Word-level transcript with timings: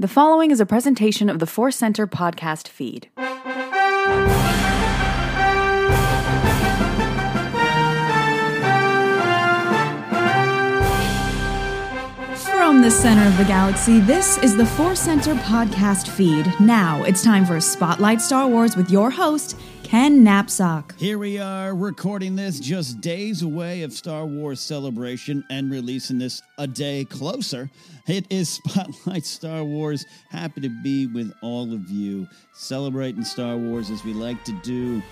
The 0.00 0.06
following 0.06 0.52
is 0.52 0.60
a 0.60 0.64
presentation 0.64 1.28
of 1.28 1.40
the 1.40 1.46
Force 1.46 1.74
Center 1.74 2.06
podcast 2.06 2.68
feed. 2.68 3.08
From 12.36 12.80
the 12.80 12.92
center 12.92 13.26
of 13.26 13.36
the 13.38 13.44
galaxy, 13.44 13.98
this 13.98 14.38
is 14.38 14.56
the 14.56 14.64
Force 14.64 15.00
Center 15.00 15.34
podcast 15.34 16.06
feed. 16.06 16.46
Now 16.60 17.02
it's 17.02 17.24
time 17.24 17.44
for 17.44 17.58
Spotlight 17.58 18.20
Star 18.20 18.46
Wars 18.46 18.76
with 18.76 18.92
your 18.92 19.10
host, 19.10 19.58
Ken 19.88 20.22
Napzok. 20.22 20.98
Here 20.98 21.18
we 21.18 21.38
are 21.38 21.74
recording 21.74 22.36
this 22.36 22.60
just 22.60 23.00
days 23.00 23.40
away 23.40 23.84
of 23.84 23.94
Star 23.94 24.26
Wars 24.26 24.60
celebration 24.60 25.42
and 25.48 25.70
releasing 25.70 26.18
this 26.18 26.42
a 26.58 26.66
day 26.66 27.06
closer. 27.06 27.70
It 28.06 28.26
is 28.28 28.50
Spotlight 28.50 29.24
Star 29.24 29.64
Wars. 29.64 30.04
Happy 30.28 30.60
to 30.60 30.68
be 30.82 31.06
with 31.06 31.32
all 31.40 31.72
of 31.72 31.88
you 31.88 32.28
celebrating 32.52 33.24
Star 33.24 33.56
Wars 33.56 33.88
as 33.88 34.04
we 34.04 34.12
like 34.12 34.44
to 34.44 34.52
do 34.62 35.02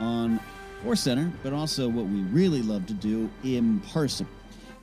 on 0.00 0.40
Force 0.82 1.02
Center, 1.02 1.30
but 1.42 1.52
also 1.52 1.86
what 1.86 2.06
we 2.06 2.22
really 2.22 2.62
love 2.62 2.86
to 2.86 2.94
do 2.94 3.28
in 3.42 3.80
person. 3.92 4.26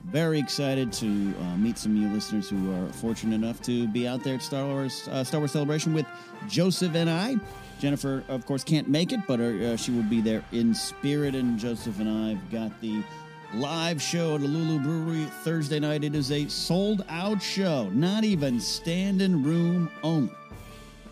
Very 0.06 0.38
excited 0.38 0.94
to 0.94 1.08
uh, 1.08 1.58
meet 1.58 1.80
some 1.80 1.96
of 1.96 1.98
you 1.98 2.10
listeners 2.10 2.48
who 2.48 2.72
are 2.76 2.94
fortunate 2.94 3.34
enough 3.34 3.60
to 3.64 3.88
be 3.88 4.08
out 4.08 4.24
there 4.24 4.36
at 4.36 4.44
Star 4.44 4.66
Wars 4.68 5.08
uh, 5.12 5.24
Star 5.24 5.40
Wars 5.40 5.52
Celebration 5.52 5.96
with 5.96 6.06
Joseph 6.48 6.94
and 6.94 7.10
I. 7.10 7.38
Jennifer, 7.82 8.24
of 8.30 8.46
course, 8.46 8.64
can't 8.64 8.88
make 8.88 9.12
it, 9.12 9.22
but 9.28 9.40
uh, 9.40 9.76
she 9.76 9.90
will 9.90 10.04
be 10.04 10.22
there 10.22 10.44
in 10.52 10.72
spirit. 10.76 11.34
And 11.34 11.58
Joseph 11.58 12.00
and 12.00 12.08
I 12.08 12.30
have 12.36 12.52
got 12.52 12.80
the 12.80 13.02
live 13.56 14.00
show 14.00 14.36
at 14.36 14.42
Lulu 14.42 14.78
Brewery 14.78 15.26
Thursday 15.44 15.80
night. 15.80 16.04
It 16.04 16.14
is 16.14 16.32
a 16.32 16.48
sold 16.48 17.04
out 17.10 17.42
show, 17.42 17.90
not 17.90 18.24
even 18.24 18.60
standing 18.60 19.42
room 19.42 19.90
only. 20.04 20.32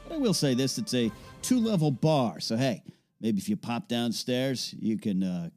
But 0.08 0.14
I 0.14 0.18
will 0.18 0.36
say 0.36 0.54
this 0.54 0.78
it's 0.78 0.94
a 0.94 1.12
two 1.42 1.60
level 1.60 1.90
bar. 1.90 2.40
So, 2.40 2.56
hey, 2.56 2.84
maybe 3.20 3.40
if 3.40 3.50
you 3.50 3.58
pop 3.58 3.88
downstairs, 3.88 4.76
you 4.78 5.00
can 5.00 5.24
uh, 5.24 5.50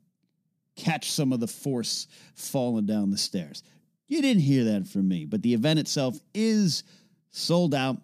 catch 0.77 1.11
some 1.11 1.35
of 1.35 1.41
the 1.41 1.47
force 1.47 2.07
falling 2.37 2.87
down 2.87 3.11
the 3.11 3.19
stairs. 3.19 3.63
You 4.09 4.23
didn't 4.23 4.45
hear 4.45 4.65
that 4.65 4.89
from 4.89 5.09
me, 5.09 5.27
but 5.27 5.43
the 5.43 5.53
event 5.53 5.79
itself 5.79 6.19
is 6.33 6.85
sold 7.29 7.75
out. 7.75 7.99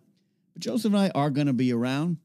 But 0.52 0.60
Joseph 0.60 0.92
and 0.92 1.00
I 1.00 1.10
are 1.14 1.30
going 1.30 1.46
to 1.46 1.54
be 1.54 1.72
around 1.72 2.18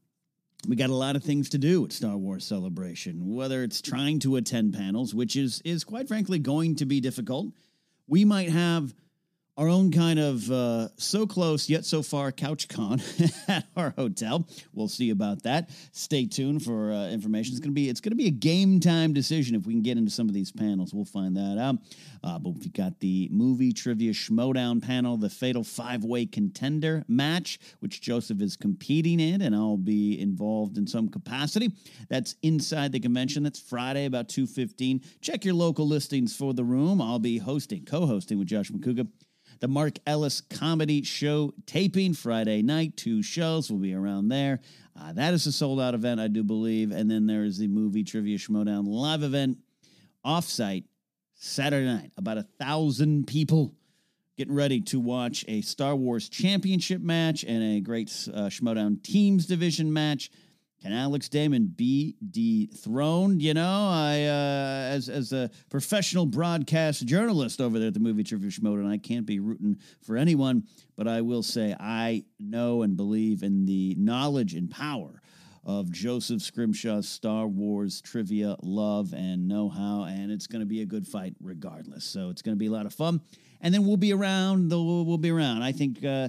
we 0.66 0.76
got 0.76 0.90
a 0.90 0.94
lot 0.94 1.16
of 1.16 1.22
things 1.22 1.48
to 1.50 1.58
do 1.58 1.84
at 1.84 1.92
Star 1.92 2.16
Wars 2.16 2.44
Celebration, 2.44 3.34
whether 3.34 3.62
it's 3.62 3.82
trying 3.82 4.18
to 4.20 4.36
attend 4.36 4.74
panels, 4.74 5.14
which 5.14 5.36
is 5.36 5.60
is 5.64 5.84
quite 5.84 6.08
frankly 6.08 6.38
going 6.38 6.76
to 6.76 6.86
be 6.86 7.00
difficult. 7.00 7.52
We 8.06 8.24
might 8.24 8.50
have 8.50 8.94
our 9.56 9.68
own 9.68 9.92
kind 9.92 10.18
of 10.18 10.50
uh, 10.50 10.88
so 10.96 11.26
close 11.26 11.68
yet 11.68 11.84
so 11.84 12.02
far 12.02 12.32
couch 12.32 12.66
con 12.68 13.00
at 13.48 13.64
our 13.76 13.90
hotel. 13.96 14.46
We'll 14.72 14.88
see 14.88 15.10
about 15.10 15.44
that. 15.44 15.70
Stay 15.92 16.26
tuned 16.26 16.64
for 16.64 16.90
uh, 16.92 17.08
information. 17.08 17.52
It's 17.52 17.60
gonna 17.60 17.72
be 17.72 17.88
it's 17.88 18.00
gonna 18.00 18.16
be 18.16 18.26
a 18.26 18.32
game 18.32 18.80
time 18.80 19.12
decision 19.12 19.54
if 19.54 19.66
we 19.66 19.72
can 19.72 19.82
get 19.82 19.96
into 19.96 20.10
some 20.10 20.28
of 20.28 20.34
these 20.34 20.50
panels. 20.50 20.92
We'll 20.92 21.04
find 21.04 21.36
that 21.36 21.58
out. 21.58 21.76
Uh, 22.24 22.38
but 22.38 22.50
we've 22.50 22.72
got 22.72 22.98
the 23.00 23.28
movie 23.30 23.72
trivia 23.72 24.12
Schmoedown 24.12 24.82
panel, 24.82 25.16
the 25.16 25.30
fatal 25.30 25.62
five 25.62 26.04
way 26.04 26.26
contender 26.26 27.04
match, 27.06 27.60
which 27.80 28.00
Joseph 28.00 28.40
is 28.40 28.56
competing 28.56 29.20
in, 29.20 29.42
and 29.42 29.54
I'll 29.54 29.76
be 29.76 30.20
involved 30.20 30.78
in 30.78 30.86
some 30.86 31.08
capacity. 31.08 31.70
That's 32.08 32.34
inside 32.42 32.92
the 32.92 33.00
convention. 33.00 33.42
That's 33.44 33.60
Friday 33.60 34.06
about 34.06 34.28
two 34.28 34.46
fifteen. 34.46 35.02
Check 35.20 35.44
your 35.44 35.54
local 35.54 35.86
listings 35.86 36.34
for 36.34 36.54
the 36.54 36.64
room. 36.64 37.00
I'll 37.00 37.20
be 37.20 37.38
hosting, 37.38 37.84
co-hosting 37.84 38.38
with 38.38 38.48
Josh 38.48 38.70
Macuga 38.70 39.06
the 39.60 39.68
Mark 39.68 39.98
Ellis 40.06 40.40
Comedy 40.40 41.02
Show 41.02 41.52
taping 41.66 42.14
Friday 42.14 42.62
night. 42.62 42.96
Two 42.96 43.22
shows 43.22 43.70
will 43.70 43.78
be 43.78 43.94
around 43.94 44.28
there. 44.28 44.60
Uh, 44.98 45.12
that 45.12 45.34
is 45.34 45.46
a 45.46 45.52
sold 45.52 45.80
out 45.80 45.94
event, 45.94 46.20
I 46.20 46.28
do 46.28 46.42
believe. 46.42 46.92
And 46.92 47.10
then 47.10 47.26
there 47.26 47.44
is 47.44 47.58
the 47.58 47.68
movie 47.68 48.04
Trivia 48.04 48.38
Schmoedown 48.38 48.86
live 48.86 49.22
event 49.22 49.58
offsite 50.24 50.84
Saturday 51.34 51.86
night. 51.86 52.12
About 52.16 52.38
a 52.38 52.42
thousand 52.58 53.26
people 53.26 53.74
getting 54.36 54.54
ready 54.54 54.80
to 54.80 54.98
watch 54.98 55.44
a 55.48 55.60
Star 55.60 55.94
Wars 55.94 56.28
championship 56.28 57.00
match 57.00 57.44
and 57.44 57.76
a 57.76 57.80
great 57.80 58.08
uh, 58.32 58.48
Schmoedown 58.48 59.02
teams 59.02 59.46
division 59.46 59.92
match. 59.92 60.30
Can 60.82 60.92
Alex 60.92 61.30
Damon 61.30 61.72
be 61.74 62.16
dethroned? 62.30 63.40
You 63.40 63.54
know, 63.54 63.88
I 63.90 64.24
uh, 64.24 64.94
as 64.94 65.08
as 65.08 65.32
a 65.32 65.50
professional 65.70 66.26
broadcast 66.26 67.06
journalist 67.06 67.60
over 67.60 67.78
there 67.78 67.88
at 67.88 67.94
the 67.94 68.00
Movie 68.00 68.22
Trivia 68.22 68.50
Schmoedown, 68.50 68.90
I 68.90 68.98
can't 68.98 69.24
be 69.24 69.40
rooting 69.40 69.78
for 70.02 70.16
anyone, 70.16 70.64
but 70.96 71.08
I 71.08 71.22
will 71.22 71.42
say 71.42 71.74
I 71.80 72.24
know 72.38 72.82
and 72.82 72.96
believe 72.96 73.42
in 73.42 73.64
the 73.64 73.94
knowledge 73.98 74.54
and 74.54 74.70
power 74.70 75.22
of 75.64 75.90
Joseph 75.90 76.42
Scrimshaw's 76.42 77.08
Star 77.08 77.46
Wars 77.46 78.02
trivia 78.02 78.56
love 78.62 79.14
and 79.14 79.48
know 79.48 79.70
how, 79.70 80.04
and 80.04 80.30
it's 80.30 80.46
going 80.46 80.60
to 80.60 80.66
be 80.66 80.82
a 80.82 80.86
good 80.86 81.06
fight 81.06 81.34
regardless. 81.40 82.04
So 82.04 82.28
it's 82.28 82.42
going 82.42 82.56
to 82.56 82.58
be 82.58 82.66
a 82.66 82.70
lot 82.70 82.84
of 82.84 82.92
fun, 82.92 83.22
and 83.62 83.72
then 83.72 83.86
we'll 83.86 83.96
be 83.96 84.12
around. 84.12 84.70
We'll, 84.70 85.06
we'll 85.06 85.16
be 85.16 85.30
around. 85.30 85.62
I 85.62 85.72
think. 85.72 86.04
Uh, 86.04 86.28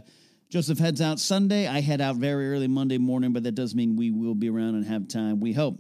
Joseph 0.49 0.79
heads 0.79 1.01
out 1.01 1.19
Sunday. 1.19 1.67
I 1.67 1.81
head 1.81 2.01
out 2.01 2.17
very 2.17 2.51
early 2.51 2.67
Monday 2.67 2.97
morning, 2.97 3.33
but 3.33 3.43
that 3.43 3.55
does 3.55 3.73
mean 3.73 3.95
we 3.95 4.11
will 4.11 4.35
be 4.35 4.49
around 4.49 4.75
and 4.75 4.85
have 4.85 5.07
time. 5.07 5.39
We 5.39 5.53
hope 5.53 5.79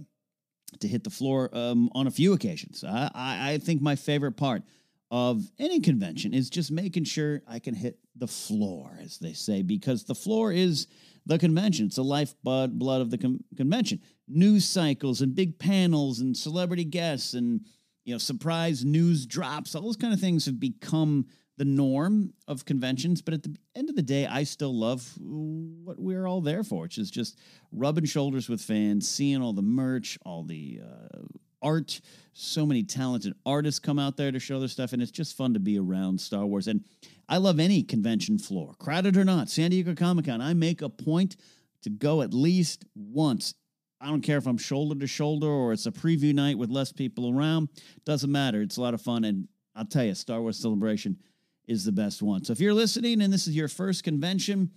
to 0.79 0.87
hit 0.87 1.03
the 1.03 1.09
floor 1.09 1.49
um, 1.53 1.89
on 1.93 2.07
a 2.07 2.11
few 2.11 2.33
occasions. 2.33 2.83
I, 2.83 3.09
I, 3.13 3.51
I 3.51 3.57
think 3.59 3.81
my 3.81 3.95
favorite 3.95 4.33
part 4.33 4.63
of 5.11 5.43
any 5.59 5.79
convention 5.79 6.33
is 6.33 6.49
just 6.49 6.71
making 6.71 7.03
sure 7.03 7.41
I 7.47 7.59
can 7.59 7.75
hit 7.75 7.99
the 8.15 8.27
floor, 8.27 8.97
as 9.01 9.19
they 9.19 9.33
say, 9.33 9.61
because 9.61 10.03
the 10.03 10.15
floor 10.15 10.51
is 10.51 10.87
the 11.25 11.37
convention. 11.37 11.85
It's 11.85 11.95
the 11.95 12.03
lifeblood 12.03 12.77
blood 12.77 13.01
of 13.01 13.11
the 13.11 13.17
com- 13.17 13.43
convention. 13.55 14.01
News 14.27 14.67
cycles 14.67 15.21
and 15.21 15.35
big 15.35 15.59
panels 15.59 16.19
and 16.19 16.35
celebrity 16.35 16.85
guests 16.85 17.33
and 17.33 17.61
you 18.03 18.13
know 18.13 18.17
surprise 18.17 18.83
news 18.83 19.25
drops. 19.25 19.75
All 19.75 19.83
those 19.83 19.95
kind 19.95 20.13
of 20.13 20.19
things 20.19 20.45
have 20.45 20.59
become 20.59 21.27
the 21.57 21.65
norm 21.65 22.33
of 22.47 22.65
conventions. 22.65 23.21
But 23.21 23.33
at 23.33 23.43
the 23.43 23.55
end 23.75 23.89
of 23.89 23.95
the 23.95 24.01
day, 24.01 24.25
I 24.25 24.43
still 24.43 24.73
love 24.73 25.09
what 25.19 25.99
we're 25.99 26.27
all 26.27 26.41
there 26.41 26.63
for, 26.63 26.81
which 26.81 26.97
is 26.97 27.09
just 27.09 27.39
rubbing 27.71 28.05
shoulders 28.05 28.49
with 28.49 28.61
fans, 28.61 29.09
seeing 29.09 29.41
all 29.41 29.53
the 29.53 29.61
merch, 29.61 30.17
all 30.25 30.43
the 30.43 30.81
uh, 30.83 31.21
art. 31.61 32.01
So 32.33 32.65
many 32.65 32.83
talented 32.83 33.33
artists 33.45 33.79
come 33.79 33.99
out 33.99 34.17
there 34.17 34.31
to 34.31 34.39
show 34.39 34.59
their 34.59 34.67
stuff, 34.67 34.93
and 34.93 35.01
it's 35.01 35.11
just 35.11 35.37
fun 35.37 35.53
to 35.53 35.59
be 35.59 35.79
around 35.79 36.19
Star 36.19 36.45
Wars. 36.45 36.67
And 36.67 36.83
I 37.27 37.37
love 37.37 37.59
any 37.59 37.83
convention 37.83 38.37
floor, 38.37 38.73
crowded 38.77 39.17
or 39.17 39.25
not. 39.25 39.49
San 39.49 39.71
Diego 39.71 39.95
Comic 39.95 40.25
Con, 40.25 40.41
I 40.41 40.53
make 40.53 40.81
a 40.81 40.89
point 40.89 41.37
to 41.83 41.89
go 41.89 42.21
at 42.21 42.33
least 42.33 42.85
once. 42.95 43.53
I 44.01 44.07
don't 44.07 44.21
care 44.21 44.37
if 44.37 44.45
I'm 44.45 44.57
shoulder 44.57 44.99
to 44.99 45.07
shoulder 45.07 45.47
or 45.47 45.71
it's 45.71 45.85
a 45.85 45.91
preview 45.91 46.33
night 46.33 46.57
with 46.57 46.69
less 46.69 46.91
people 46.91 47.35
around. 47.35 47.69
Doesn't 48.05 48.31
matter. 48.31 48.61
It's 48.61 48.77
a 48.77 48.81
lot 48.81 48.93
of 48.93 49.01
fun. 49.01 49.23
And 49.23 49.47
I'll 49.75 49.85
tell 49.85 50.03
you, 50.03 50.13
Star 50.13 50.41
Wars 50.41 50.57
Celebration 50.57 51.17
is 51.67 51.85
the 51.85 51.91
best 51.91 52.21
one. 52.21 52.43
So 52.43 52.53
if 52.53 52.59
you're 52.59 52.73
listening 52.73 53.21
and 53.21 53.31
this 53.31 53.47
is 53.47 53.55
your 53.55 53.67
first 53.67 54.03
convention, 54.03 54.71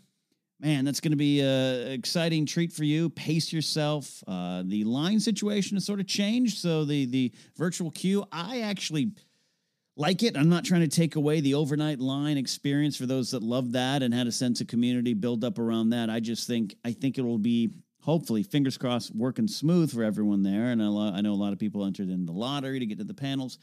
man, 0.60 0.84
that's 0.84 1.00
going 1.00 1.12
to 1.12 1.16
be 1.16 1.40
an 1.40 1.92
exciting 1.92 2.46
treat 2.46 2.72
for 2.72 2.84
you. 2.84 3.10
Pace 3.10 3.52
yourself. 3.52 4.22
Uh, 4.26 4.62
the 4.64 4.84
line 4.84 5.20
situation 5.20 5.76
has 5.76 5.84
sort 5.84 6.00
of 6.00 6.06
changed. 6.06 6.58
So 6.58 6.84
the 6.84 7.06
the 7.06 7.32
virtual 7.56 7.90
queue, 7.90 8.24
I 8.32 8.60
actually 8.62 9.12
like 9.96 10.22
it. 10.22 10.36
I'm 10.36 10.48
not 10.48 10.64
trying 10.64 10.82
to 10.82 10.88
take 10.88 11.16
away 11.16 11.40
the 11.40 11.54
overnight 11.54 11.98
line 11.98 12.38
experience 12.38 12.96
for 12.96 13.06
those 13.06 13.32
that 13.32 13.42
love 13.42 13.72
that 13.72 14.02
and 14.02 14.14
had 14.14 14.26
a 14.26 14.32
sense 14.32 14.60
of 14.60 14.68
community 14.68 15.14
build 15.14 15.44
up 15.44 15.58
around 15.58 15.90
that. 15.90 16.08
I 16.08 16.20
just 16.20 16.46
think 16.46 16.76
I 16.84 16.92
think 16.92 17.18
it 17.18 17.22
will 17.22 17.38
be 17.38 17.70
hopefully 18.00 18.42
fingers 18.42 18.78
crossed 18.78 19.14
working 19.14 19.48
smooth 19.48 19.92
for 19.92 20.02
everyone 20.02 20.42
there. 20.42 20.66
And 20.66 20.82
I 20.82 21.20
know 21.20 21.32
a 21.32 21.34
lot 21.34 21.52
of 21.52 21.58
people 21.58 21.84
entered 21.84 22.08
in 22.08 22.24
the 22.26 22.32
lottery 22.32 22.78
to 22.78 22.86
get 22.86 22.98
to 22.98 23.04
the 23.04 23.14
panels 23.14 23.58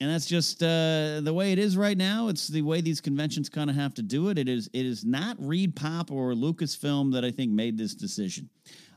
and 0.00 0.10
that's 0.10 0.26
just 0.26 0.62
uh, 0.62 1.20
the 1.20 1.32
way 1.32 1.52
it 1.52 1.58
is 1.58 1.76
right 1.76 1.96
now. 1.96 2.28
It's 2.28 2.48
the 2.48 2.62
way 2.62 2.80
these 2.80 3.00
conventions 3.00 3.48
kind 3.48 3.70
of 3.70 3.76
have 3.76 3.94
to 3.94 4.02
do 4.02 4.28
it. 4.30 4.38
It 4.38 4.48
is 4.48 4.68
it 4.72 4.86
is 4.86 5.04
not 5.04 5.36
ReedPop 5.38 6.10
or 6.10 6.32
Lucasfilm 6.32 7.12
that 7.12 7.24
I 7.24 7.30
think 7.30 7.52
made 7.52 7.78
this 7.78 7.94
decision. 7.94 8.48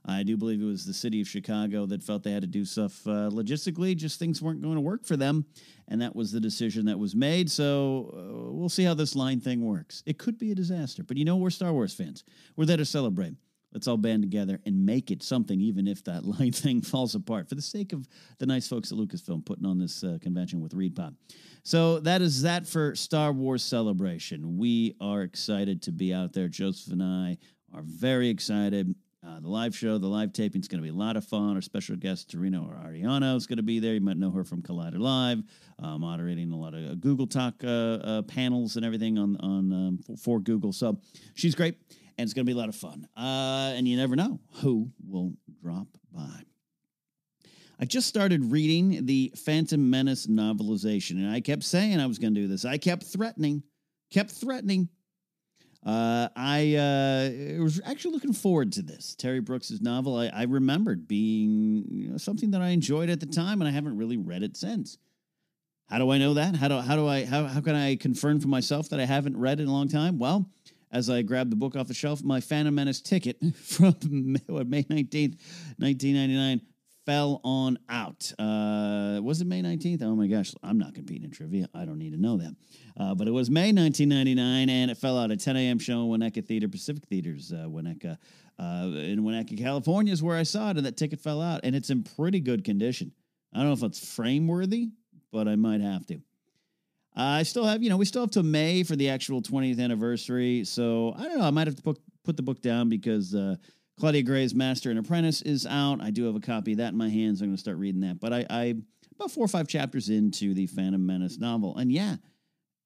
I 0.07 0.23
do 0.23 0.37
believe 0.37 0.61
it 0.61 0.65
was 0.65 0.85
the 0.85 0.93
city 0.93 1.19
of 1.19 1.27
Chicago 1.27 1.87
that 1.87 2.03
felt 2.03 2.23
they 2.23 2.31
had 2.31 2.43
to 2.43 2.47
do 2.47 2.63
stuff 2.63 3.05
uh, 3.07 3.29
logistically. 3.31 3.95
Just 3.95 4.19
things 4.19 4.41
weren't 4.41 4.61
going 4.61 4.75
to 4.75 4.81
work 4.81 5.05
for 5.05 5.17
them, 5.17 5.45
and 5.87 6.01
that 6.01 6.15
was 6.15 6.31
the 6.31 6.39
decision 6.39 6.85
that 6.85 6.99
was 6.99 7.15
made. 7.15 7.49
So 7.49 8.13
uh, 8.13 8.51
we'll 8.51 8.69
see 8.69 8.83
how 8.83 8.93
this 8.93 9.15
line 9.15 9.39
thing 9.39 9.65
works. 9.65 10.03
It 10.05 10.19
could 10.19 10.37
be 10.37 10.51
a 10.51 10.55
disaster, 10.55 11.03
but 11.03 11.17
you 11.17 11.25
know 11.25 11.37
we're 11.37 11.49
Star 11.49 11.73
Wars 11.73 11.93
fans. 11.93 12.23
We're 12.55 12.65
there 12.65 12.77
to 12.77 12.85
celebrate. 12.85 13.33
Let's 13.75 13.89
all 13.89 13.97
band 13.97 14.23
together 14.23 14.61
and 14.65 14.85
make 14.85 15.11
it 15.11 15.21
something, 15.21 15.59
even 15.59 15.85
if 15.85 16.01
that 16.05 16.23
line 16.39 16.53
thing 16.53 16.81
falls 16.81 17.13
apart, 17.13 17.49
for 17.49 17.55
the 17.55 17.61
sake 17.61 17.91
of 17.91 18.07
the 18.39 18.45
nice 18.45 18.69
folks 18.69 18.89
at 18.89 18.97
Lucasfilm 18.97 19.45
putting 19.45 19.65
on 19.65 19.77
this 19.77 20.01
uh, 20.01 20.17
convention 20.21 20.61
with 20.61 20.73
Reed 20.73 20.95
ReedPop. 20.95 21.13
So 21.63 21.99
that 21.99 22.21
is 22.21 22.43
that 22.43 22.65
for 22.65 22.95
Star 22.95 23.33
Wars 23.33 23.63
Celebration. 23.63 24.57
We 24.57 24.95
are 25.01 25.23
excited 25.23 25.81
to 25.83 25.91
be 25.91 26.13
out 26.13 26.31
there. 26.31 26.47
Joseph 26.47 26.93
and 26.93 27.03
I 27.03 27.37
are 27.73 27.81
very 27.83 28.29
excited. 28.29 28.95
Uh, 29.27 29.41
the 29.41 29.49
live 29.49 29.75
show, 29.75 29.97
the 29.97 30.07
live 30.07 30.31
taping 30.31 30.61
is 30.61 30.69
going 30.69 30.79
to 30.79 30.83
be 30.83 30.95
a 30.95 30.97
lot 30.97 31.17
of 31.17 31.25
fun. 31.25 31.55
Our 31.55 31.61
special 31.61 31.97
guest, 31.97 32.31
Torino 32.31 32.63
or 32.63 32.75
Ariano, 32.75 33.35
is 33.35 33.45
going 33.45 33.57
to 33.57 33.63
be 33.63 33.79
there. 33.79 33.95
You 33.95 33.99
might 33.99 34.17
know 34.17 34.31
her 34.31 34.45
from 34.45 34.61
Collider 34.61 34.99
Live, 34.99 35.43
uh, 35.83 35.97
moderating 35.97 36.53
a 36.53 36.55
lot 36.55 36.73
of 36.73 36.91
uh, 36.91 36.93
Google 36.93 37.27
Talk 37.27 37.55
uh, 37.61 37.67
uh, 37.67 38.21
panels 38.21 38.77
and 38.77 38.85
everything 38.85 39.17
on 39.17 39.35
on 39.37 39.73
um, 39.73 39.99
for, 40.05 40.15
for 40.15 40.39
Google. 40.39 40.71
So 40.71 40.97
she's 41.33 41.55
great 41.55 41.75
and 42.17 42.25
it's 42.25 42.33
going 42.33 42.45
to 42.45 42.49
be 42.49 42.57
a 42.57 42.59
lot 42.59 42.69
of 42.69 42.75
fun. 42.75 43.07
Uh, 43.15 43.73
and 43.75 43.87
you 43.87 43.97
never 43.97 44.15
know 44.15 44.39
who 44.61 44.91
will 45.07 45.33
drop 45.61 45.87
by. 46.11 46.43
I 47.79 47.85
just 47.85 48.07
started 48.07 48.51
reading 48.51 49.05
the 49.05 49.33
Phantom 49.35 49.89
Menace 49.89 50.27
novelization, 50.27 51.17
and 51.17 51.29
I 51.29 51.41
kept 51.41 51.63
saying 51.63 51.99
I 51.99 52.05
was 52.05 52.19
going 52.19 52.33
to 52.33 52.41
do 52.41 52.47
this. 52.47 52.63
I 52.63 52.77
kept 52.77 53.03
threatening, 53.03 53.63
kept 54.11 54.31
threatening. 54.31 54.87
Uh, 55.85 56.29
I 56.35 56.75
uh, 56.75 57.61
was 57.61 57.81
actually 57.85 58.13
looking 58.13 58.33
forward 58.33 58.71
to 58.73 58.81
this 58.81 59.13
Terry 59.13 59.41
Brooks's 59.41 59.81
novel. 59.81 60.17
I, 60.17 60.27
I 60.27 60.43
remembered 60.43 61.07
being 61.07 61.85
you 61.89 62.09
know, 62.11 62.17
something 62.17 62.51
that 62.51 62.61
I 62.61 62.69
enjoyed 62.69 63.09
at 63.09 63.19
the 63.19 63.25
time, 63.25 63.61
and 63.61 63.67
I 63.67 63.71
haven't 63.71 63.97
really 63.97 64.17
read 64.17 64.41
it 64.41 64.57
since. 64.57 64.97
How 65.87 65.99
do 65.99 66.09
I 66.09 66.17
know 66.17 66.33
that? 66.35 66.55
How 66.55 66.67
do 66.67 66.79
how 66.79 66.95
do 66.95 67.07
I 67.07 67.25
how 67.25 67.45
how 67.45 67.61
can 67.61 67.75
I 67.75 67.95
confirm 67.97 68.39
for 68.39 68.47
myself 68.47 68.89
that 68.89 68.99
I 68.99 69.05
haven't 69.05 69.37
read 69.37 69.59
it 69.59 69.63
in 69.63 69.69
a 69.69 69.71
long 69.71 69.87
time? 69.87 70.17
Well, 70.17 70.49
as 70.91 71.09
I 71.09 71.21
grabbed 71.21 71.51
the 71.51 71.55
book 71.55 71.75
off 71.75 71.87
the 71.87 71.93
shelf, 71.93 72.23
my 72.23 72.41
Phantom 72.41 72.73
Menace 72.73 73.01
ticket 73.01 73.37
from 73.55 73.95
May, 74.03 74.39
19th, 74.83 75.37
1999 75.77 76.61
fell 77.05 77.39
on 77.43 77.77
out. 77.87 78.31
Uh, 78.39 79.19
was 79.21 79.41
it 79.41 79.47
May 79.47 79.61
19th? 79.61 80.01
Oh 80.01 80.15
my 80.15 80.27
gosh, 80.27 80.53
I'm 80.63 80.77
not 80.77 80.95
competing 80.95 81.23
in 81.23 81.31
trivia. 81.31 81.69
I 81.73 81.85
don't 81.85 81.99
need 81.99 82.13
to 82.13 82.21
know 82.21 82.37
that. 82.37 82.55
Uh, 82.99 83.13
but 83.15 83.27
it 83.27 83.31
was 83.31 83.49
May 83.49 83.71
1999, 83.71 84.69
and 84.69 84.91
it 84.91 84.97
fell 84.97 85.17
out 85.17 85.31
at 85.31 85.39
10 85.39 85.55
a.m. 85.55 85.79
show 85.79 86.01
in 86.01 86.19
Winnetka 86.19 86.45
Theater, 86.45 86.67
Pacific 86.67 87.05
Theaters, 87.05 87.53
uh, 87.53 87.67
Winnetka. 87.67 88.17
Uh, 88.57 88.91
in 88.95 89.21
Winnetka, 89.23 89.57
California 89.57 90.13
is 90.13 90.23
where 90.23 90.37
I 90.37 90.43
saw 90.43 90.71
it, 90.71 90.77
and 90.77 90.85
that 90.85 90.97
ticket 90.97 91.19
fell 91.19 91.41
out, 91.41 91.61
and 91.63 91.75
it's 91.75 91.89
in 91.89 92.03
pretty 92.03 92.39
good 92.39 92.63
condition. 92.63 93.11
I 93.53 93.59
don't 93.59 93.67
know 93.67 93.73
if 93.73 93.83
it's 93.83 94.13
frame 94.15 94.47
worthy, 94.47 94.89
but 95.31 95.47
I 95.47 95.55
might 95.55 95.81
have 95.81 96.05
to. 96.07 96.21
I 97.15 97.43
still 97.43 97.65
have, 97.65 97.81
you 97.81 97.89
know, 97.89 97.97
we 97.97 98.05
still 98.05 98.21
have 98.21 98.31
to 98.31 98.43
May 98.43 98.83
for 98.83 98.95
the 98.95 99.09
actual 99.09 99.41
20th 99.41 99.79
anniversary. 99.79 100.65
So 100.65 101.13
I 101.17 101.23
don't 101.23 101.39
know. 101.39 101.45
I 101.45 101.51
might 101.51 101.67
have 101.67 101.75
to 101.77 101.81
put, 101.81 101.99
put 102.23 102.35
the 102.35 102.43
book 102.43 102.61
down 102.61 102.89
because 102.89 103.33
uh, 103.33 103.55
Claudia 103.97 104.23
Gray's 104.23 104.53
Master 104.53 104.89
and 104.89 104.99
Apprentice 104.99 105.41
is 105.41 105.65
out. 105.65 106.01
I 106.01 106.11
do 106.11 106.25
have 106.25 106.35
a 106.35 106.41
copy 106.41 106.73
of 106.73 106.79
that 106.79 106.91
in 106.91 106.97
my 106.97 107.09
hands. 107.09 107.41
I'm 107.41 107.47
going 107.47 107.55
to 107.55 107.61
start 107.61 107.77
reading 107.77 108.01
that. 108.01 108.19
But 108.19 108.33
I, 108.33 108.45
I 108.49 108.75
about 109.13 109.31
four 109.31 109.45
or 109.45 109.49
five 109.49 109.67
chapters 109.67 110.09
into 110.09 110.53
the 110.53 110.67
Phantom 110.67 111.03
Menace 111.03 111.37
novel, 111.39 111.77
and 111.77 111.91
yeah, 111.91 112.17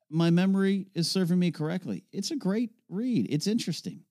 my 0.09 0.29
memory 0.29 0.87
is 0.93 1.09
serving 1.09 1.39
me 1.39 1.51
correctly. 1.51 2.03
It's 2.11 2.31
a 2.31 2.35
great 2.35 2.71
read. 2.87 3.27
It's 3.29 3.47
interesting. 3.47 4.01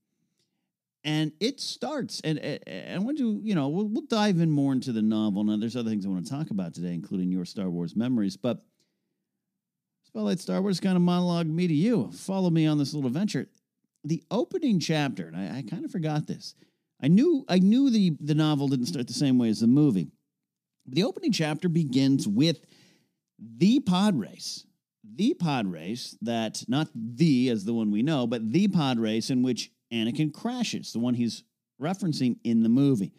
And 1.04 1.32
it 1.40 1.60
starts, 1.60 2.20
and, 2.22 2.38
and 2.38 2.94
I 2.94 2.98
want 2.98 3.18
to, 3.18 3.40
you 3.42 3.54
know, 3.54 3.68
we'll, 3.68 3.86
we'll 3.86 4.06
dive 4.06 4.40
in 4.40 4.50
more 4.50 4.72
into 4.72 4.92
the 4.92 5.00
novel. 5.00 5.44
Now, 5.44 5.56
there's 5.56 5.76
other 5.76 5.88
things 5.88 6.04
I 6.04 6.08
want 6.08 6.26
to 6.26 6.30
talk 6.30 6.50
about 6.50 6.74
today, 6.74 6.92
including 6.92 7.30
your 7.30 7.44
Star 7.44 7.70
Wars 7.70 7.94
memories. 7.94 8.36
But 8.36 8.64
Spotlight 10.08 10.40
Star 10.40 10.62
Wars 10.62 10.80
kind 10.80 10.96
of 10.96 11.02
monologue 11.02 11.46
me 11.46 11.68
to 11.68 11.74
you. 11.74 12.10
Follow 12.12 12.48
me 12.48 12.66
on 12.66 12.78
this 12.78 12.94
little 12.94 13.08
adventure. 13.08 13.46
The 14.04 14.24
opening 14.30 14.80
chapter, 14.80 15.26
and 15.26 15.36
I, 15.36 15.58
I 15.58 15.62
kind 15.68 15.84
of 15.84 15.90
forgot 15.90 16.26
this. 16.26 16.54
I 17.02 17.08
knew 17.08 17.44
I 17.46 17.58
knew 17.58 17.90
the 17.90 18.16
the 18.18 18.34
novel 18.34 18.68
didn't 18.68 18.86
start 18.86 19.06
the 19.06 19.12
same 19.12 19.36
way 19.38 19.50
as 19.50 19.60
the 19.60 19.66
movie. 19.66 20.10
The 20.86 21.04
opening 21.04 21.30
chapter 21.30 21.68
begins 21.68 22.26
with 22.26 22.64
the 23.38 23.80
pod 23.80 24.18
race. 24.18 24.64
The 25.04 25.34
pod 25.34 25.66
race 25.66 26.16
that 26.22 26.64
not 26.68 26.88
the 26.94 27.50
as 27.50 27.66
the 27.66 27.74
one 27.74 27.90
we 27.90 28.02
know, 28.02 28.26
but 28.26 28.50
the 28.50 28.68
pod 28.68 28.98
race 28.98 29.28
in 29.28 29.42
which 29.42 29.70
Anakin 29.92 30.32
crashes, 30.32 30.94
the 30.94 31.00
one 31.00 31.12
he's 31.12 31.44
referencing 31.80 32.38
in 32.44 32.62
the 32.62 32.70
movie. 32.70 33.12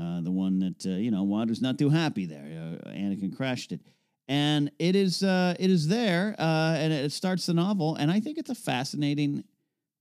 Uh, 0.00 0.22
the 0.22 0.30
one 0.30 0.60
that 0.60 0.86
uh, 0.86 0.96
you 0.96 1.10
know 1.10 1.24
Watto's 1.24 1.60
not 1.60 1.78
too 1.78 1.90
happy 1.90 2.24
there. 2.24 2.78
Uh, 2.86 2.88
Anakin 2.88 3.36
crashed 3.36 3.72
it, 3.72 3.82
and 4.28 4.70
it 4.78 4.96
is 4.96 5.22
uh, 5.22 5.54
it 5.58 5.70
is 5.70 5.88
there, 5.88 6.34
uh, 6.38 6.76
and 6.78 6.92
it 6.92 7.12
starts 7.12 7.46
the 7.46 7.54
novel. 7.54 7.96
And 7.96 8.10
I 8.10 8.20
think 8.20 8.38
it's 8.38 8.50
a 8.50 8.54
fascinating 8.54 9.44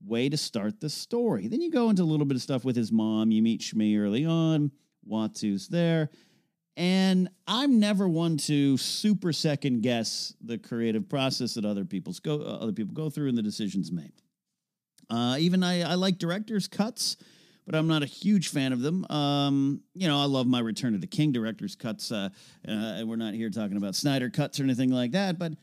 way 0.06 0.30
to 0.30 0.38
start 0.38 0.80
the 0.80 0.90
story. 0.90 1.48
Then 1.48 1.62
you 1.62 1.72
go 1.72 1.90
into 1.90 2.04
a 2.04 2.06
little 2.06 2.26
bit 2.26 2.36
of 2.36 2.42
stuff 2.42 2.64
with 2.64 2.76
his 2.76 2.92
mom. 2.92 3.32
You 3.32 3.42
meet 3.42 3.62
Shmi 3.62 4.00
early 4.00 4.26
on. 4.26 4.72
Watto's 5.06 5.68
there, 5.68 6.10
and 6.78 7.30
I'm 7.48 7.80
never 7.80 8.08
one 8.08 8.38
to 8.38 8.78
super 8.78 9.34
second 9.34 9.82
guess 9.82 10.34
the 10.42 10.58
creative 10.58 11.10
process 11.10 11.56
that 11.56 11.66
other 11.66 11.86
people's 11.86 12.20
go 12.20 12.42
uh, 12.42 12.58
other 12.62 12.74
people 12.74 12.94
go 12.94 13.10
through 13.10 13.30
and 13.30 13.38
the 13.38 13.44
decisions 13.44 13.92
made. 13.92 14.14
Uh, 15.10 15.36
even 15.40 15.64
I, 15.64 15.82
I 15.82 15.96
like 15.96 16.20
directors' 16.20 16.68
cuts 16.68 17.18
but 17.66 17.76
I'm 17.76 17.88
not 17.88 18.04
a 18.04 18.08
huge 18.08 18.50
fan 18.50 18.74
of 18.74 18.82
them. 18.82 19.06
Um, 19.10 19.82
you 19.94 20.08
know, 20.08 20.20
I 20.20 20.26
love 20.26 20.48
my 20.48 20.60
Return 20.60 20.96
of 20.96 21.02
the 21.02 21.08
King 21.08 21.32
director's 21.32 21.76
cuts. 21.76 22.12
Uh, 22.12 22.30
uh, 22.68 23.04
we're 23.06 23.16
not 23.16 23.34
here 23.34 23.50
talking 23.50 23.78
about 23.78 23.96
Snyder 23.96 24.30
cuts 24.30 24.60
or 24.60 24.64
anything 24.64 24.92
like 24.92 25.12
that, 25.12 25.38
but 25.38 25.54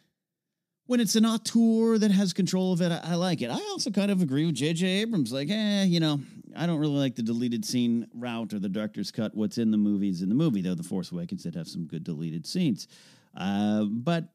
when 0.87 1.01
it's 1.01 1.17
an 1.17 1.27
auteur 1.27 1.99
that 1.99 2.11
has 2.11 2.33
control 2.33 2.73
of 2.73 2.81
it, 2.81 2.91
I, 2.91 3.13
I 3.13 3.15
like 3.17 3.43
it. 3.43 3.51
I 3.51 3.55
also 3.71 3.91
kind 3.91 4.11
of 4.11 4.23
agree 4.23 4.47
with 4.47 4.55
J.J. 4.55 4.87
Abrams. 4.87 5.33
Like, 5.33 5.51
eh, 5.51 5.85
you 5.85 6.01
know, 6.01 6.21
I 6.57 6.67
don't 6.67 6.79
really 6.79 6.99
like 6.99 7.15
the 7.15 7.23
deleted 7.23 7.65
scene 7.65 8.07
route 8.15 8.55
or 8.55 8.59
the 8.59 8.71
director's 8.71 9.11
cut. 9.11 9.35
What's 9.35 9.59
in 9.59 9.71
the 9.71 9.77
movie 9.77 10.09
is 10.09 10.23
in 10.23 10.31
the 10.31 10.35
movie, 10.35 10.63
though. 10.63 10.75
The 10.75 10.83
Force 10.83 11.13
Awakens 11.13 11.43
did 11.43 11.55
have 11.55 11.69
some 11.69 11.85
good 11.85 12.05
deleted 12.05 12.47
scenes. 12.47 12.89
Uh, 13.37 13.85
but 13.85 14.33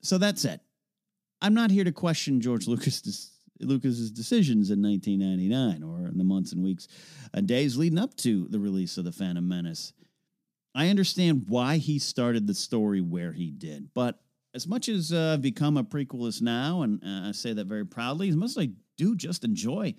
so 0.00 0.16
that's 0.16 0.44
it. 0.46 0.60
I'm 1.42 1.52
not 1.52 1.70
here 1.70 1.84
to 1.84 1.92
question 1.92 2.40
George 2.40 2.66
Lucas' 2.66 3.32
Lucas's 3.60 4.10
decisions 4.10 4.70
in 4.70 4.82
1999 4.82 5.82
or 5.82 5.95
in 6.12 6.18
the 6.18 6.24
months 6.24 6.52
and 6.52 6.62
weeks 6.62 6.88
and 7.32 7.46
days 7.46 7.76
leading 7.76 7.98
up 7.98 8.16
to 8.16 8.46
the 8.48 8.58
release 8.58 8.98
of 8.98 9.04
The 9.04 9.12
Phantom 9.12 9.46
Menace. 9.46 9.92
I 10.74 10.88
understand 10.88 11.46
why 11.48 11.78
he 11.78 11.98
started 11.98 12.46
the 12.46 12.54
story 12.54 13.00
where 13.00 13.32
he 13.32 13.50
did, 13.50 13.90
but 13.94 14.20
as 14.54 14.66
much 14.66 14.88
as 14.88 15.12
uh, 15.12 15.34
I've 15.34 15.42
become 15.42 15.76
a 15.76 15.84
prequelist 15.84 16.40
now, 16.40 16.82
and 16.82 17.02
uh, 17.04 17.28
I 17.28 17.32
say 17.32 17.52
that 17.52 17.66
very 17.66 17.84
proudly, 17.84 18.30
as 18.30 18.36
much 18.36 18.50
as 18.50 18.58
I 18.58 18.70
do 18.96 19.14
just 19.14 19.44
enjoy 19.44 19.94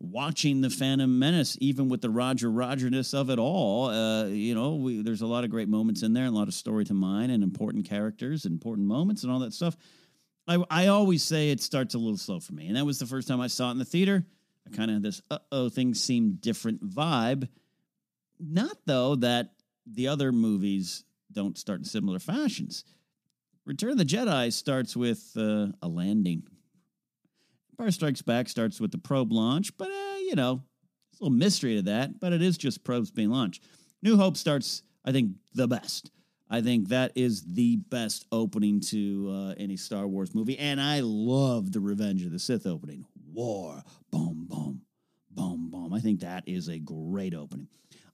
watching 0.00 0.62
the 0.62 0.70
Phantom 0.70 1.18
Menace, 1.18 1.56
even 1.60 1.88
with 1.88 2.00
the 2.00 2.10
Roger 2.10 2.50
Rogerness 2.50 3.14
of 3.14 3.30
it 3.30 3.38
all. 3.38 3.88
Uh, 3.88 4.24
you 4.26 4.54
know, 4.54 4.76
we, 4.76 5.02
there's 5.02 5.20
a 5.20 5.26
lot 5.26 5.44
of 5.44 5.50
great 5.50 5.68
moments 5.68 6.02
in 6.02 6.12
there, 6.12 6.24
and 6.24 6.34
a 6.34 6.38
lot 6.38 6.48
of 6.48 6.54
story 6.54 6.84
to 6.86 6.94
mine, 6.94 7.30
and 7.30 7.44
important 7.44 7.84
characters, 7.84 8.46
important 8.46 8.88
moments, 8.88 9.22
and 9.22 9.32
all 9.32 9.40
that 9.40 9.52
stuff. 9.52 9.76
I, 10.48 10.64
I 10.70 10.86
always 10.88 11.22
say 11.22 11.50
it 11.50 11.60
starts 11.60 11.94
a 11.94 11.98
little 11.98 12.16
slow 12.16 12.40
for 12.40 12.54
me. 12.54 12.66
And 12.66 12.76
that 12.76 12.84
was 12.84 12.98
the 12.98 13.06
first 13.06 13.28
time 13.28 13.40
I 13.40 13.46
saw 13.46 13.68
it 13.68 13.72
in 13.72 13.78
the 13.78 13.84
theater. 13.84 14.24
I 14.66 14.76
kind 14.76 14.90
of 14.90 14.96
had 14.96 15.02
this, 15.02 15.22
uh 15.30 15.38
oh, 15.50 15.68
things 15.68 16.02
seem 16.02 16.38
different 16.40 16.88
vibe. 16.88 17.48
Not, 18.38 18.76
though, 18.86 19.16
that 19.16 19.50
the 19.86 20.08
other 20.08 20.32
movies 20.32 21.04
don't 21.32 21.58
start 21.58 21.80
in 21.80 21.84
similar 21.84 22.18
fashions. 22.18 22.84
Return 23.66 23.90
of 23.90 23.98
the 23.98 24.04
Jedi 24.04 24.52
starts 24.52 24.96
with 24.96 25.32
uh, 25.36 25.68
a 25.82 25.88
landing. 25.88 26.42
Empire 27.72 27.90
Strikes 27.90 28.22
Back 28.22 28.48
starts 28.48 28.80
with 28.80 28.90
the 28.90 28.98
probe 28.98 29.32
launch, 29.32 29.76
but, 29.76 29.88
uh, 29.88 30.16
you 30.18 30.34
know, 30.34 30.62
it's 31.12 31.20
a 31.20 31.24
little 31.24 31.36
mystery 31.36 31.76
to 31.76 31.82
that, 31.82 32.18
but 32.20 32.32
it 32.32 32.42
is 32.42 32.58
just 32.58 32.84
probes 32.84 33.10
being 33.10 33.30
launched. 33.30 33.62
New 34.02 34.16
Hope 34.16 34.36
starts, 34.36 34.82
I 35.04 35.12
think, 35.12 35.32
the 35.54 35.68
best. 35.68 36.10
I 36.48 36.62
think 36.62 36.88
that 36.88 37.12
is 37.14 37.42
the 37.42 37.76
best 37.76 38.26
opening 38.32 38.80
to 38.88 39.30
uh, 39.30 39.54
any 39.56 39.76
Star 39.76 40.06
Wars 40.08 40.34
movie. 40.34 40.58
And 40.58 40.80
I 40.80 41.00
love 41.00 41.72
the 41.72 41.80
Revenge 41.80 42.24
of 42.24 42.32
the 42.32 42.38
Sith 42.38 42.66
opening. 42.66 43.06
War, 43.32 43.82
boom, 44.10 44.46
boom, 44.48 44.82
boom, 45.30 45.70
boom. 45.70 45.92
I 45.92 46.00
think 46.00 46.20
that 46.20 46.44
is 46.46 46.68
a 46.68 46.78
great 46.78 47.34
opening. 47.34 47.68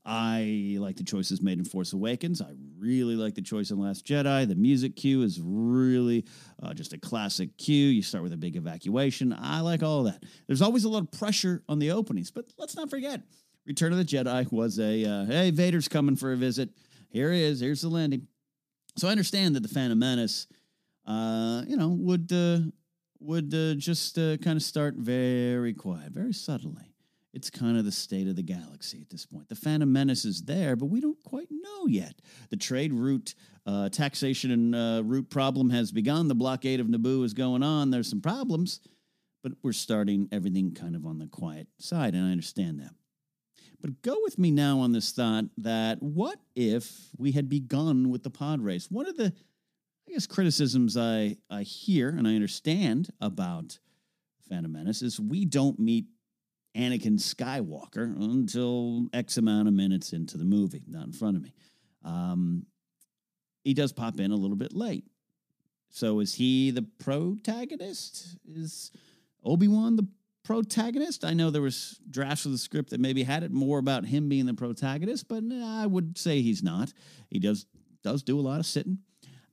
I 0.08 0.76
like 0.78 0.96
the 0.96 1.02
choices 1.02 1.42
made 1.42 1.58
in 1.58 1.64
Force 1.64 1.92
Awakens. 1.92 2.40
I 2.40 2.52
really 2.78 3.16
like 3.16 3.34
the 3.34 3.42
choice 3.42 3.72
in 3.72 3.80
Last 3.80 4.06
Jedi. 4.06 4.46
The 4.46 4.54
music 4.54 4.94
cue 4.94 5.22
is 5.22 5.40
really 5.42 6.24
uh, 6.62 6.72
just 6.74 6.92
a 6.92 6.98
classic 6.98 7.56
cue. 7.58 7.88
You 7.88 8.02
start 8.02 8.22
with 8.22 8.32
a 8.32 8.36
big 8.36 8.54
evacuation. 8.54 9.36
I 9.36 9.60
like 9.60 9.82
all 9.82 10.04
that. 10.04 10.22
There's 10.46 10.62
always 10.62 10.84
a 10.84 10.88
lot 10.88 11.02
of 11.02 11.10
pressure 11.10 11.64
on 11.68 11.80
the 11.80 11.90
openings, 11.90 12.30
but 12.30 12.44
let's 12.56 12.76
not 12.76 12.88
forget 12.88 13.22
Return 13.66 13.90
of 13.90 13.98
the 13.98 14.04
Jedi 14.04 14.50
was 14.52 14.78
a 14.78 15.04
uh, 15.04 15.24
hey, 15.24 15.50
Vader's 15.50 15.88
coming 15.88 16.14
for 16.14 16.32
a 16.32 16.36
visit 16.36 16.70
here 17.16 17.32
he 17.32 17.42
is. 17.42 17.60
Here's 17.60 17.80
the 17.80 17.88
landing. 17.88 18.26
So 18.96 19.08
I 19.08 19.10
understand 19.10 19.56
that 19.56 19.62
the 19.62 19.68
Phantom 19.68 19.98
Menace, 19.98 20.46
uh, 21.06 21.62
you 21.66 21.76
know, 21.76 21.88
would 21.88 22.30
uh, 22.32 22.58
would 23.20 23.52
uh, 23.54 23.74
just 23.74 24.18
uh, 24.18 24.36
kind 24.38 24.56
of 24.56 24.62
start 24.62 24.94
very 24.96 25.74
quiet, 25.74 26.12
very 26.12 26.32
subtly. 26.32 26.92
It's 27.32 27.50
kind 27.50 27.76
of 27.76 27.84
the 27.84 27.92
state 27.92 28.28
of 28.28 28.36
the 28.36 28.42
galaxy 28.42 29.02
at 29.02 29.10
this 29.10 29.26
point. 29.26 29.50
The 29.50 29.56
Phantom 29.56 29.92
Menace 29.92 30.24
is 30.24 30.42
there, 30.42 30.74
but 30.74 30.86
we 30.86 31.02
don't 31.02 31.22
quite 31.22 31.48
know 31.50 31.86
yet. 31.86 32.14
The 32.48 32.56
trade 32.56 32.94
route, 32.94 33.34
uh, 33.66 33.90
taxation 33.90 34.50
and 34.50 34.74
uh, 34.74 35.02
route 35.04 35.28
problem 35.28 35.68
has 35.68 35.92
begun. 35.92 36.28
The 36.28 36.34
blockade 36.34 36.80
of 36.80 36.86
Naboo 36.86 37.24
is 37.24 37.34
going 37.34 37.62
on. 37.62 37.90
There's 37.90 38.08
some 38.08 38.22
problems, 38.22 38.80
but 39.42 39.52
we're 39.62 39.72
starting 39.72 40.28
everything 40.32 40.72
kind 40.72 40.96
of 40.96 41.04
on 41.04 41.18
the 41.18 41.26
quiet 41.26 41.68
side, 41.78 42.14
and 42.14 42.24
I 42.24 42.30
understand 42.30 42.80
that. 42.80 42.92
But 43.82 44.00
go 44.00 44.16
with 44.22 44.38
me 44.38 44.50
now 44.50 44.80
on 44.80 44.92
this 44.92 45.12
thought 45.12 45.44
that 45.58 46.02
what 46.02 46.40
if 46.54 47.10
we 47.18 47.32
had 47.32 47.50
begun 47.50 48.08
with 48.08 48.22
the 48.22 48.30
pod 48.30 48.62
race? 48.62 48.90
One 48.90 49.06
of 49.06 49.18
the, 49.18 49.34
I 50.08 50.12
guess, 50.12 50.26
criticisms 50.26 50.96
I, 50.96 51.36
I 51.50 51.62
hear 51.62 52.10
and 52.10 52.26
I 52.26 52.34
understand 52.34 53.10
about 53.20 53.78
Phantom 54.48 54.70
Menace 54.70 55.02
is 55.02 55.18
we 55.18 55.44
don't 55.44 55.78
meet 55.78 56.06
Anakin 56.76 57.18
Skywalker 57.18 58.14
until 58.16 59.08
X 59.12 59.36
amount 59.36 59.68
of 59.68 59.74
minutes 59.74 60.12
into 60.12 60.38
the 60.38 60.44
movie, 60.44 60.84
not 60.86 61.06
in 61.06 61.12
front 61.12 61.36
of 61.36 61.42
me. 61.42 61.52
Um, 62.04 62.66
he 63.64 63.74
does 63.74 63.92
pop 63.92 64.20
in 64.20 64.30
a 64.30 64.36
little 64.36 64.56
bit 64.56 64.72
late. 64.72 65.04
So 65.90 66.20
is 66.20 66.34
he 66.34 66.70
the 66.70 66.82
protagonist? 66.82 68.36
Is 68.48 68.92
Obi 69.42 69.66
Wan 69.66 69.96
the 69.96 70.06
protagonist. 70.46 71.24
I 71.24 71.34
know 71.34 71.50
there 71.50 71.60
was 71.60 71.98
drafts 72.08 72.46
of 72.46 72.52
the 72.52 72.58
script 72.58 72.90
that 72.90 73.00
maybe 73.00 73.24
had 73.24 73.42
it 73.42 73.50
more 73.50 73.80
about 73.80 74.04
him 74.06 74.28
being 74.28 74.46
the 74.46 74.54
protagonist, 74.54 75.26
but 75.26 75.42
I 75.52 75.86
would 75.86 76.16
say 76.16 76.40
he's 76.40 76.62
not. 76.62 76.92
He 77.28 77.40
does 77.40 77.66
does 78.04 78.22
do 78.22 78.38
a 78.38 78.42
lot 78.42 78.60
of 78.60 78.66
sitting. 78.66 78.98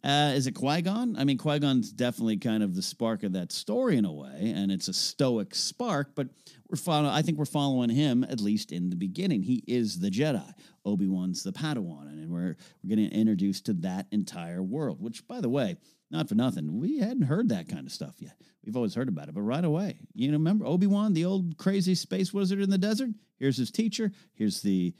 Uh, 0.03 0.33
is 0.35 0.47
it 0.47 0.51
Qui 0.51 0.81
Gon? 0.81 1.15
I 1.17 1.23
mean, 1.23 1.37
Qui 1.37 1.59
Gon's 1.59 1.91
definitely 1.91 2.37
kind 2.37 2.61
of 2.61 2.75
the 2.75 2.81
spark 2.81 3.23
of 3.23 3.33
that 3.33 3.53
story 3.53 3.95
in 3.95 4.03
a 4.03 4.11
way, 4.11 4.53
and 4.53 4.69
it's 4.69 4.89
a 4.89 4.93
stoic 4.93 5.55
spark. 5.55 6.09
But 6.13 6.27
we're 6.69 6.75
following. 6.75 7.09
I 7.09 7.21
think 7.21 7.37
we're 7.37 7.45
following 7.45 7.89
him 7.89 8.25
at 8.25 8.41
least 8.41 8.73
in 8.73 8.89
the 8.89 8.97
beginning. 8.97 9.43
He 9.43 9.63
is 9.65 9.99
the 9.99 10.09
Jedi. 10.09 10.53
Obi 10.85 11.07
Wan's 11.07 11.43
the 11.43 11.53
Padawan, 11.53 12.09
and 12.09 12.29
we're 12.29 12.57
we're 12.83 12.89
getting 12.89 13.11
introduced 13.11 13.67
to 13.67 13.73
that 13.75 14.07
entire 14.11 14.61
world. 14.61 15.01
Which, 15.01 15.25
by 15.25 15.39
the 15.39 15.49
way, 15.49 15.77
not 16.11 16.27
for 16.27 16.35
nothing, 16.35 16.79
we 16.79 16.99
hadn't 16.99 17.23
heard 17.23 17.47
that 17.49 17.69
kind 17.69 17.85
of 17.85 17.93
stuff 17.93 18.15
yet. 18.19 18.35
We've 18.65 18.75
always 18.75 18.95
heard 18.95 19.07
about 19.07 19.29
it, 19.29 19.35
but 19.35 19.41
right 19.41 19.63
away, 19.63 19.99
you 20.13 20.27
know, 20.27 20.33
remember 20.33 20.65
Obi 20.65 20.87
Wan, 20.87 21.13
the 21.13 21.25
old 21.25 21.57
crazy 21.57 21.95
space 21.95 22.33
wizard 22.33 22.59
in 22.59 22.69
the 22.69 22.77
desert? 22.77 23.11
Here's 23.39 23.57
his 23.57 23.71
teacher. 23.71 24.11
Here's 24.33 24.61
the 24.61 24.93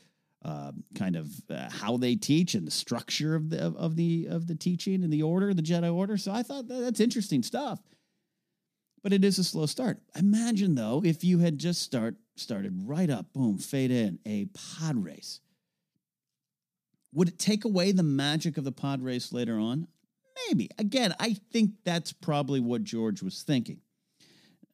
uh, 0.43 0.71
kind 0.95 1.15
of 1.15 1.29
uh, 1.49 1.69
how 1.69 1.97
they 1.97 2.15
teach 2.15 2.53
and 2.53 2.67
the 2.67 2.71
structure 2.71 3.35
of 3.35 3.49
the 3.49 3.65
of, 3.65 3.75
of, 3.77 3.95
the 3.95 4.27
of 4.29 4.47
the 4.47 4.55
teaching 4.55 5.03
and 5.03 5.11
the 5.11 5.23
order, 5.23 5.53
the 5.53 5.61
Jedi 5.61 5.93
Order. 5.93 6.17
So 6.17 6.31
I 6.31 6.43
thought 6.43 6.67
that, 6.67 6.81
that's 6.81 6.99
interesting 6.99 7.43
stuff. 7.43 7.79
But 9.01 9.13
it 9.13 9.23
is 9.25 9.37
a 9.37 9.43
slow 9.43 9.65
start. 9.65 9.99
Imagine 10.15 10.75
though 10.75 11.01
if 11.03 11.23
you 11.23 11.39
had 11.39 11.57
just 11.57 11.81
start 11.81 12.15
started 12.35 12.73
right 12.85 13.09
up, 13.09 13.31
boom, 13.33 13.57
fade 13.57 13.91
in 13.91 14.19
a 14.25 14.45
pod 14.45 15.03
race. 15.03 15.39
Would 17.13 17.29
it 17.29 17.39
take 17.39 17.63
away 17.63 17.91
the 17.91 18.03
magic 18.03 18.57
of 18.57 18.63
the 18.63 18.71
pod 18.71 19.01
race 19.01 19.31
later 19.31 19.59
on? 19.59 19.87
Maybe. 20.47 20.69
Again, 20.79 21.13
I 21.19 21.35
think 21.51 21.71
that's 21.85 22.11
probably 22.11 22.59
what 22.59 22.83
George 22.83 23.21
was 23.21 23.43
thinking. 23.43 23.81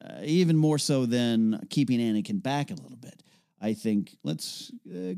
Uh, 0.04 0.22
even 0.24 0.56
more 0.56 0.78
so 0.78 1.06
than 1.06 1.60
keeping 1.70 2.00
Anakin 2.00 2.42
back 2.42 2.72
a 2.72 2.76
little 2.76 2.98
bit. 2.98 3.22
I 3.62 3.74
think 3.74 4.16
let's 4.24 4.72
uh, 4.90 5.16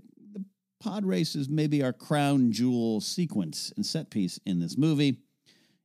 pod 0.82 1.06
race 1.06 1.36
is 1.36 1.48
maybe 1.48 1.84
our 1.84 1.94
crown 1.94 2.52
jewel 2.52 3.00
sequence 3.00 3.72
and 3.76 3.86
set 3.86 4.10
piece 4.10 4.40
in 4.46 4.60
this 4.60 4.78
movie. 4.78 5.18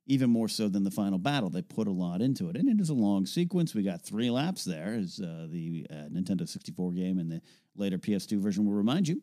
Even 0.09 0.31
more 0.31 0.49
so 0.49 0.69
than 0.69 0.85
the 0.85 0.91
final 0.91 1.19
battle, 1.19 1.51
they 1.51 1.63
put 1.63 1.89
a 1.89 1.93
lot 1.93 2.23
into 2.23 2.49
it, 2.49 2.57
and 2.57 2.69
it 2.69 2.81
is 2.81 2.91
a 2.91 2.95
long 2.95 3.27
sequence. 3.27 3.75
We 3.75 3.83
got 3.83 4.03
three 4.03 4.31
laps 4.31 4.65
there, 4.65 4.95
as 4.95 5.21
uh, 5.21 5.49
the 5.51 5.85
uh, 5.91 6.09
Nintendo 6.13 6.49
64 6.49 6.93
game 6.93 7.19
and 7.19 7.31
the 7.31 7.43
later 7.75 7.99
PS2 7.99 8.39
version 8.39 8.65
will 8.65 8.73
remind 8.73 9.09
you 9.09 9.21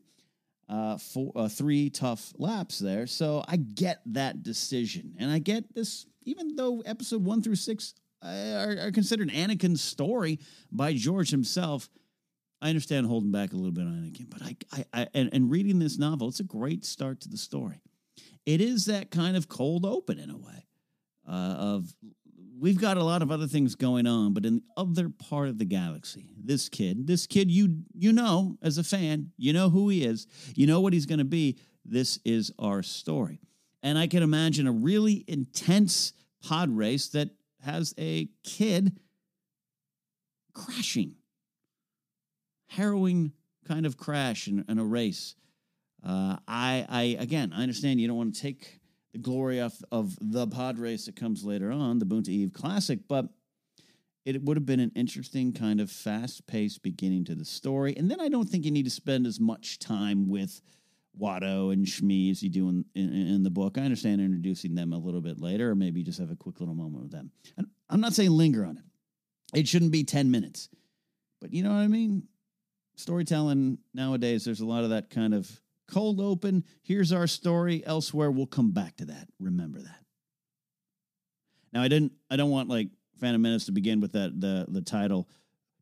uh, 0.68 0.98
four, 0.98 1.32
uh, 1.36 1.48
three 1.48 1.90
tough 1.90 2.34
laps 2.38 2.80
there. 2.80 3.08
So 3.08 3.46
I 3.48 3.56
get 3.56 4.02
that 4.08 4.44
decision, 4.44 5.16
and 5.18 5.32
I 5.32 5.40
get 5.40 5.74
this 5.74 6.06
even 6.24 6.56
though 6.56 6.82
episode 6.82 7.24
one 7.24 7.42
through 7.42 7.56
six 7.56 7.94
uh, 8.24 8.28
are, 8.28 8.88
are 8.88 8.92
considered 8.92 9.30
Anakin's 9.30 9.82
story 9.82 10.40
by 10.72 10.94
George 10.94 11.30
himself, 11.30 11.90
I 12.64 12.70
understand 12.70 13.06
holding 13.08 13.32
back 13.32 13.52
a 13.52 13.58
little 13.58 13.74
bit 13.74 13.82
on 13.82 13.94
Anakin. 13.94 14.30
But 14.30 14.42
I, 14.42 14.56
I, 14.72 15.02
I 15.02 15.08
and, 15.14 15.30
and 15.34 15.52
reading 15.52 15.80
this 15.80 16.00
novel, 16.00 16.30
it's 16.30 16.40
a 16.40 16.46
great 16.46 16.86
start 16.86 17.20
to 17.22 17.30
the 17.30 17.38
story. 17.38 17.82
It 18.46 18.62
is 18.62 18.86
that 18.86 19.12
kind 19.12 19.36
of 19.36 19.50
cold 19.50 19.86
open 19.86 20.18
in 20.18 20.30
a 20.30 20.38
way 20.38 20.66
uh, 21.28 21.56
of 21.58 21.94
we've 22.58 22.80
got 22.80 22.96
a 22.96 23.04
lot 23.04 23.22
of 23.22 23.32
other 23.32 23.48
things 23.48 23.76
going 23.76 24.08
on, 24.08 24.34
but 24.34 24.46
in 24.46 24.56
the 24.56 24.64
other 24.78 25.10
part 25.10 25.50
of 25.50 25.58
the 25.58 25.66
galaxy, 25.66 26.30
this 26.42 26.70
kid, 26.70 27.06
this 27.06 27.28
kid 27.28 27.52
you 27.52 27.84
you 27.94 28.14
know 28.14 28.58
as 28.62 28.78
a 28.78 28.84
fan, 28.84 29.32
you 29.38 29.52
know 29.52 29.70
who 29.70 29.90
he 29.90 30.06
is, 30.06 30.26
you 30.56 30.66
know 30.66 30.80
what 30.80 30.94
he's 30.94 31.06
going 31.06 31.20
to 31.20 31.26
be. 31.26 31.58
This 31.84 32.18
is 32.24 32.54
our 32.58 32.82
story. 32.82 33.42
And 33.82 33.98
I 33.98 34.08
can 34.08 34.24
imagine 34.24 34.68
a 34.68 34.72
really 34.72 35.26
intense 35.28 36.14
pod 36.42 36.70
race 36.70 37.10
that 37.10 37.32
has 37.66 37.94
a 37.98 38.30
kid 38.46 38.98
crashing, 40.54 41.16
harrowing 42.76 43.32
kind 43.68 43.86
of 43.86 43.98
crash 43.98 44.48
and, 44.48 44.80
a 44.80 44.84
race. 44.84 45.36
Uh, 46.06 46.38
I, 46.48 46.86
I 46.90 47.18
again, 47.20 47.54
I 47.56 47.62
understand 47.62 48.02
you 48.02 48.08
don't 48.08 48.18
want 48.18 48.36
to 48.36 48.42
take 48.42 48.80
the 49.14 49.20
glory 49.20 49.62
off 49.62 49.82
of 49.92 50.18
the 50.20 50.48
pod 50.48 50.80
race 50.80 51.06
that 51.06 51.16
comes 51.16 51.44
later 51.44 51.72
on, 51.72 52.00
the 52.00 52.06
Boonta 52.06 52.30
Eve 52.30 52.52
Classic, 52.52 53.00
but 53.08 53.28
it 54.26 54.42
would 54.44 54.58
have 54.58 54.66
been 54.66 54.80
an 54.80 54.92
interesting 54.96 55.54
kind 55.54 55.80
of 55.80 55.92
fast 55.92 56.48
paced 56.48 56.82
beginning 56.82 57.26
to 57.26 57.36
the 57.36 57.46
story. 57.46 57.94
And 57.96 58.10
then 58.10 58.20
I 58.20 58.30
don't 58.30 58.48
think 58.48 58.66
you 58.66 58.72
need 58.72 58.86
to 58.86 58.92
spend 58.92 59.28
as 59.28 59.40
much 59.40 59.80
time 59.80 60.30
with 60.30 60.62
Watto 61.20 61.72
and 61.72 61.86
Shmi 61.86 62.32
as 62.32 62.42
you 62.42 62.50
do 62.50 62.70
in, 62.70 62.86
in, 62.96 63.14
in, 63.14 63.44
the 63.44 63.52
book. 63.52 63.78
I 63.78 63.82
understand 63.82 64.22
introducing 64.22 64.76
them 64.76 64.94
a 64.94 64.98
little 64.98 65.22
bit 65.22 65.40
later, 65.40 65.72
or 65.72 65.76
maybe 65.76 66.04
just 66.04 66.20
have 66.20 66.32
a 66.32 66.36
quick 66.36 66.60
little 66.60 66.74
moment 66.74 67.04
with 67.04 67.12
them. 67.12 67.32
I'm 67.90 68.02
not 68.02 68.14
saying 68.14 68.32
linger 68.32 68.66
on 68.66 68.78
it. 68.78 69.60
It 69.60 69.68
shouldn't 69.68 69.92
be 69.92 70.04
10 70.04 70.32
minutes. 70.32 70.70
But 71.40 71.54
you 71.54 71.62
know 71.62 71.70
what 71.70 71.82
I 71.82 71.88
mean? 71.88 72.24
Storytelling 72.96 73.80
nowadays, 73.94 74.46
there's 74.46 74.62
a 74.62 74.66
lot 74.66 74.84
of 74.84 74.92
that 74.92 75.10
kind 75.10 75.34
of 75.34 75.50
cold 75.88 76.20
open. 76.20 76.64
Here's 76.82 77.12
our 77.12 77.28
story. 77.28 77.84
Elsewhere, 77.86 78.32
we'll 78.32 78.46
come 78.46 78.72
back 78.72 78.98
to 78.98 79.06
that. 79.06 79.28
Remember 79.40 79.80
that. 79.80 80.04
Now, 81.72 81.82
I 81.82 81.88
didn't. 81.88 82.14
I 82.30 82.36
don't 82.36 82.52
want 82.52 82.70
like 82.70 82.90
Phantom 83.20 83.42
Menace 83.42 83.66
to 83.66 83.72
begin 83.72 84.00
with 84.00 84.14
that 84.14 84.40
the 84.40 84.66
the 84.68 84.82
title 84.82 85.28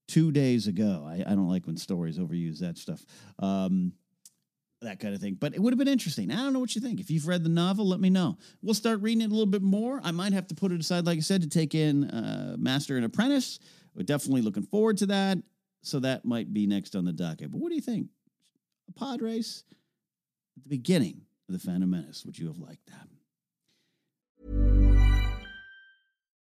two 0.07 0.31
days 0.31 0.67
ago. 0.67 1.05
I, 1.07 1.23
I 1.25 1.35
don't 1.35 1.49
like 1.49 1.67
when 1.67 1.77
stories 1.77 2.17
overuse 2.17 2.59
that 2.59 2.77
stuff. 2.77 3.05
Um, 3.39 3.93
that 4.81 4.99
kind 4.99 5.13
of 5.13 5.21
thing. 5.21 5.37
But 5.39 5.53
it 5.53 5.59
would 5.59 5.73
have 5.73 5.77
been 5.77 5.87
interesting. 5.87 6.31
I 6.31 6.37
don't 6.37 6.53
know 6.53 6.59
what 6.59 6.75
you 6.75 6.81
think. 6.81 6.99
If 6.99 7.11
you've 7.11 7.27
read 7.27 7.43
the 7.43 7.49
novel, 7.49 7.87
let 7.87 7.99
me 7.99 8.09
know. 8.09 8.37
We'll 8.61 8.73
start 8.73 9.01
reading 9.01 9.21
it 9.21 9.25
a 9.25 9.29
little 9.29 9.45
bit 9.45 9.61
more. 9.61 10.01
I 10.03 10.11
might 10.11 10.33
have 10.33 10.47
to 10.47 10.55
put 10.55 10.71
it 10.71 10.79
aside, 10.79 11.05
like 11.05 11.17
I 11.17 11.21
said, 11.21 11.41
to 11.43 11.49
take 11.49 11.75
in 11.75 12.05
uh, 12.05 12.55
Master 12.57 12.95
and 12.95 13.05
Apprentice. 13.05 13.59
We're 13.95 14.03
definitely 14.03 14.41
looking 14.41 14.63
forward 14.63 14.97
to 14.97 15.05
that. 15.07 15.37
So 15.81 15.99
that 15.99 16.25
might 16.25 16.53
be 16.53 16.67
next 16.67 16.95
on 16.95 17.05
the 17.05 17.13
docket. 17.13 17.51
But 17.51 17.59
what 17.59 17.69
do 17.69 17.75
you 17.75 17.81
think? 17.81 18.07
A 18.87 18.91
pod 18.91 19.21
race 19.21 19.63
at 20.57 20.63
the 20.63 20.69
beginning 20.69 21.21
of 21.49 21.53
the 21.53 21.59
Phantom 21.59 21.89
Menace. 21.89 22.25
Would 22.25 22.37
you 22.37 22.47
have 22.47 22.59
liked 22.59 22.87
that? 22.87 23.07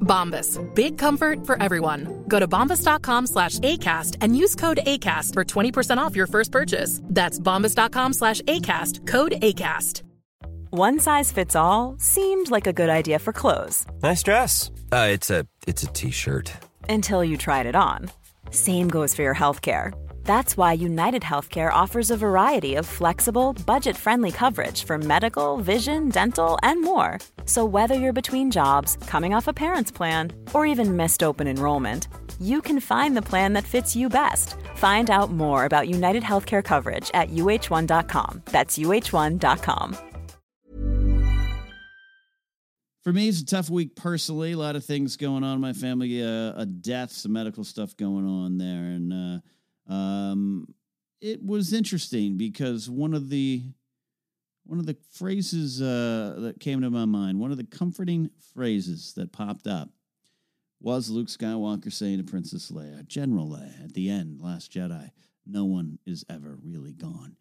Bombas. 0.00 0.58
Big 0.74 0.98
comfort 0.98 1.46
for 1.46 1.62
everyone. 1.62 2.24
Go 2.28 2.38
to 2.40 2.48
bombas.com 2.48 3.26
slash 3.26 3.58
ACAST 3.60 4.16
and 4.20 4.36
use 4.36 4.54
code 4.54 4.80
ACAST 4.86 5.34
for 5.34 5.44
20% 5.44 5.98
off 5.98 6.16
your 6.16 6.26
first 6.26 6.50
purchase. 6.52 7.00
That's 7.04 7.38
bombas.com 7.38 8.12
slash 8.14 8.40
ACAST. 8.42 9.06
Code 9.06 9.32
ACAST. 9.42 10.02
One 10.72 11.00
size 11.00 11.32
fits 11.32 11.56
all 11.56 11.96
seemed 11.98 12.50
like 12.50 12.68
a 12.68 12.72
good 12.72 12.88
idea 12.90 13.18
for 13.18 13.32
clothes 13.32 13.84
Nice 14.04 14.22
dress. 14.22 14.70
Uh, 14.92 15.08
it's 15.10 15.28
a 15.28 15.44
it's 15.66 15.82
a 15.82 15.88
t-shirt. 15.88 16.52
until 16.88 17.24
you 17.24 17.36
tried 17.36 17.66
it 17.66 17.74
on. 17.74 18.08
Same 18.52 18.88
goes 18.88 19.12
for 19.14 19.22
your 19.22 19.34
healthcare. 19.34 19.92
That's 20.24 20.56
why 20.56 20.74
United 20.74 21.22
Healthcare 21.22 21.72
offers 21.72 22.10
a 22.10 22.16
variety 22.16 22.76
of 22.76 22.86
flexible, 22.86 23.52
budget 23.66 23.96
friendly 23.96 24.30
coverage 24.30 24.84
for 24.84 24.96
medical, 24.96 25.56
vision, 25.58 26.08
dental, 26.08 26.56
and 26.62 26.82
more. 26.82 27.18
So, 27.46 27.64
whether 27.64 27.94
you're 27.96 28.12
between 28.12 28.50
jobs, 28.52 28.96
coming 29.08 29.34
off 29.34 29.48
a 29.48 29.52
parent's 29.52 29.90
plan, 29.90 30.32
or 30.54 30.66
even 30.66 30.96
missed 30.96 31.22
open 31.22 31.48
enrollment, 31.48 32.06
you 32.40 32.62
can 32.62 32.80
find 32.80 33.16
the 33.16 33.28
plan 33.28 33.54
that 33.54 33.64
fits 33.64 33.96
you 33.96 34.08
best. 34.08 34.56
Find 34.76 35.10
out 35.10 35.30
more 35.30 35.64
about 35.64 35.88
United 35.88 36.22
Healthcare 36.22 36.62
coverage 36.62 37.10
at 37.12 37.30
uh1.com. 37.30 38.42
That's 38.46 38.78
uh1.com. 38.78 39.96
For 43.02 43.14
me, 43.14 43.28
it's 43.28 43.40
a 43.40 43.46
tough 43.46 43.70
week 43.70 43.96
personally. 43.96 44.52
A 44.52 44.58
lot 44.58 44.76
of 44.76 44.84
things 44.84 45.16
going 45.16 45.42
on 45.42 45.54
in 45.54 45.60
my 45.60 45.72
family, 45.72 46.22
uh, 46.22 46.52
a 46.54 46.66
death, 46.66 47.12
some 47.12 47.32
medical 47.32 47.64
stuff 47.64 47.96
going 47.96 48.26
on 48.26 48.58
there, 48.58 48.84
and 48.84 49.12
uh, 49.12 49.40
um, 49.90 50.74
it 51.20 51.44
was 51.44 51.72
interesting 51.72 52.38
because 52.38 52.88
one 52.88 53.12
of 53.12 53.28
the 53.28 53.62
one 54.64 54.78
of 54.78 54.86
the 54.86 54.96
phrases 55.12 55.82
uh, 55.82 56.36
that 56.38 56.60
came 56.60 56.80
to 56.82 56.90
my 56.90 57.04
mind, 57.04 57.40
one 57.40 57.50
of 57.50 57.56
the 57.56 57.64
comforting 57.64 58.30
phrases 58.54 59.14
that 59.14 59.32
popped 59.32 59.66
up, 59.66 59.88
was 60.80 61.10
Luke 61.10 61.26
Skywalker 61.26 61.92
saying 61.92 62.18
to 62.18 62.24
Princess 62.24 62.70
Leia, 62.70 63.06
General 63.06 63.48
Leia, 63.48 63.84
at 63.84 63.94
the 63.94 64.08
end, 64.08 64.40
Last 64.40 64.72
Jedi, 64.72 65.10
no 65.44 65.64
one 65.64 65.98
is 66.06 66.24
ever 66.30 66.56
really 66.62 66.92
gone. 66.92 67.36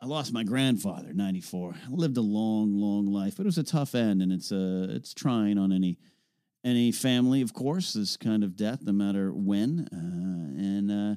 I 0.00 0.06
lost 0.06 0.32
my 0.32 0.44
grandfather, 0.44 1.12
94. 1.12 1.74
I 1.74 1.90
lived 1.90 2.16
a 2.16 2.22
long, 2.22 2.74
long 2.74 3.06
life, 3.06 3.36
but 3.36 3.42
it 3.42 3.46
was 3.46 3.58
a 3.58 3.64
tough 3.64 3.94
end, 3.94 4.22
and 4.22 4.32
it's 4.32 4.52
uh, 4.52 4.86
it's 4.90 5.14
trying 5.14 5.58
on 5.58 5.72
any 5.72 5.98
any 6.64 6.92
family, 6.92 7.42
of 7.42 7.52
course, 7.52 7.92
this 7.92 8.16
kind 8.16 8.44
of 8.44 8.56
death, 8.56 8.80
no 8.82 8.92
matter 8.92 9.32
when. 9.32 9.88
Uh, 9.92 10.60
and 10.60 10.90
uh, 10.90 11.16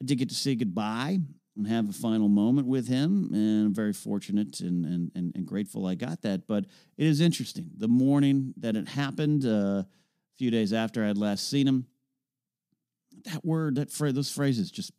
I 0.00 0.04
did 0.04 0.18
get 0.18 0.28
to 0.28 0.34
say 0.34 0.54
goodbye 0.54 1.18
and 1.56 1.66
have 1.66 1.88
a 1.88 1.92
final 1.92 2.28
moment 2.28 2.66
with 2.66 2.88
him, 2.88 3.30
and 3.32 3.66
I'm 3.66 3.74
very 3.74 3.92
fortunate 3.92 4.60
and, 4.60 4.84
and, 4.84 5.10
and, 5.14 5.32
and 5.34 5.46
grateful 5.46 5.86
I 5.86 5.94
got 5.94 6.22
that. 6.22 6.46
But 6.46 6.66
it 6.96 7.06
is 7.06 7.20
interesting. 7.20 7.70
The 7.76 7.88
morning 7.88 8.54
that 8.58 8.76
it 8.76 8.88
happened, 8.88 9.44
uh, 9.44 9.82
a 9.82 9.86
few 10.38 10.50
days 10.50 10.72
after 10.72 11.02
I 11.04 11.08
had 11.08 11.18
last 11.18 11.50
seen 11.50 11.66
him, 11.66 11.86
that 13.24 13.44
word, 13.44 13.74
that 13.74 13.90
phrase, 13.90 14.14
those 14.14 14.32
phrases 14.32 14.70
just 14.70 14.92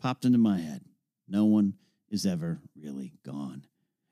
popped 0.00 0.24
into 0.24 0.38
my 0.38 0.58
head. 0.58 0.82
No 1.28 1.44
one 1.44 1.74
is 2.10 2.26
ever 2.26 2.60
really 2.76 3.12
gone. 3.24 3.64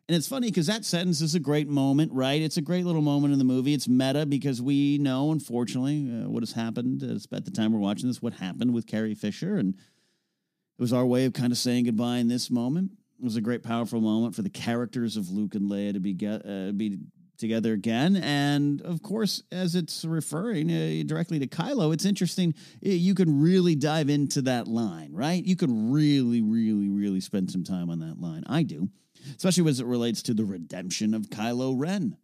And 0.09 0.15
it's 0.15 0.29
funny 0.29 0.49
because 0.49 0.69
that 0.69 0.85
sentence 0.85 1.21
is 1.21 1.35
a 1.35 1.41
great 1.41 1.67
moment, 1.67 2.13
right? 2.13 2.41
It's 2.41 2.57
a 2.57 2.63
great 2.63 2.85
little 2.85 3.03
moment 3.03 3.33
in 3.33 3.41
the 3.41 3.45
movie. 3.45 3.75
It's 3.75 3.89
meta 3.89 4.25
because 4.25 4.63
we 4.63 4.99
know, 4.99 5.33
unfortunately, 5.33 6.09
uh, 6.09 6.31
what 6.31 6.43
has 6.43 6.53
happened 6.53 7.03
at 7.03 7.45
the 7.45 7.51
time 7.51 7.73
we're 7.73 7.81
watching 7.81 8.07
this, 8.07 8.23
what 8.23 8.35
happened 8.35 8.73
with 8.73 8.87
Carrie 8.87 9.17
Fisher. 9.17 9.57
And 9.57 9.75
it 9.75 10.83
was 10.83 10.93
our 10.93 11.05
way 11.05 11.25
of 11.25 11.33
kind 11.33 11.51
of 11.51 11.59
saying 11.59 11.87
goodbye 11.87 12.19
in 12.19 12.29
this 12.29 12.53
moment. 12.53 12.93
It 13.19 13.25
was 13.25 13.35
a 13.35 13.41
great, 13.41 13.65
powerful 13.65 14.01
moment 14.01 14.37
for 14.37 14.43
the 14.43 14.51
characters 14.51 15.17
of 15.17 15.31
Luke 15.31 15.57
and 15.57 15.69
Leia 15.69 15.95
to 15.95 16.01
be 16.01 16.15
uh, 16.25 16.71
be 16.71 16.99
together 17.37 17.73
again. 17.73 18.17
And 18.17 18.81
of 18.83 19.03
course, 19.03 19.43
as 19.53 19.75
it's 19.75 20.05
referring 20.05 20.71
uh, 20.71 21.03
directly 21.07 21.39
to 21.39 21.47
Kylo, 21.47 21.93
it's 21.93 22.05
interesting. 22.05 22.55
You 22.81 23.15
can 23.15 23.41
really 23.41 23.75
dive 23.75 24.09
into 24.11 24.43
that 24.43 24.67
line, 24.67 25.13
right? 25.13 25.45
You 25.45 25.57
can 25.57 25.93
really, 25.93 26.43
really, 26.43 26.89
really 26.89 27.21
spend 27.21 27.51
some 27.51 27.65
time 27.65 27.91
on 27.91 28.01
that 28.01 28.21
line. 28.21 28.45
I 28.47 28.63
do 28.63 28.89
especially 29.37 29.69
as 29.69 29.81
it 29.81 29.87
relates 29.87 30.23
to 30.23 30.35
the 30.35 30.45
redemption 30.45 31.15
of 31.15 31.23
Kylo 31.29 31.75
Ren 31.77 32.17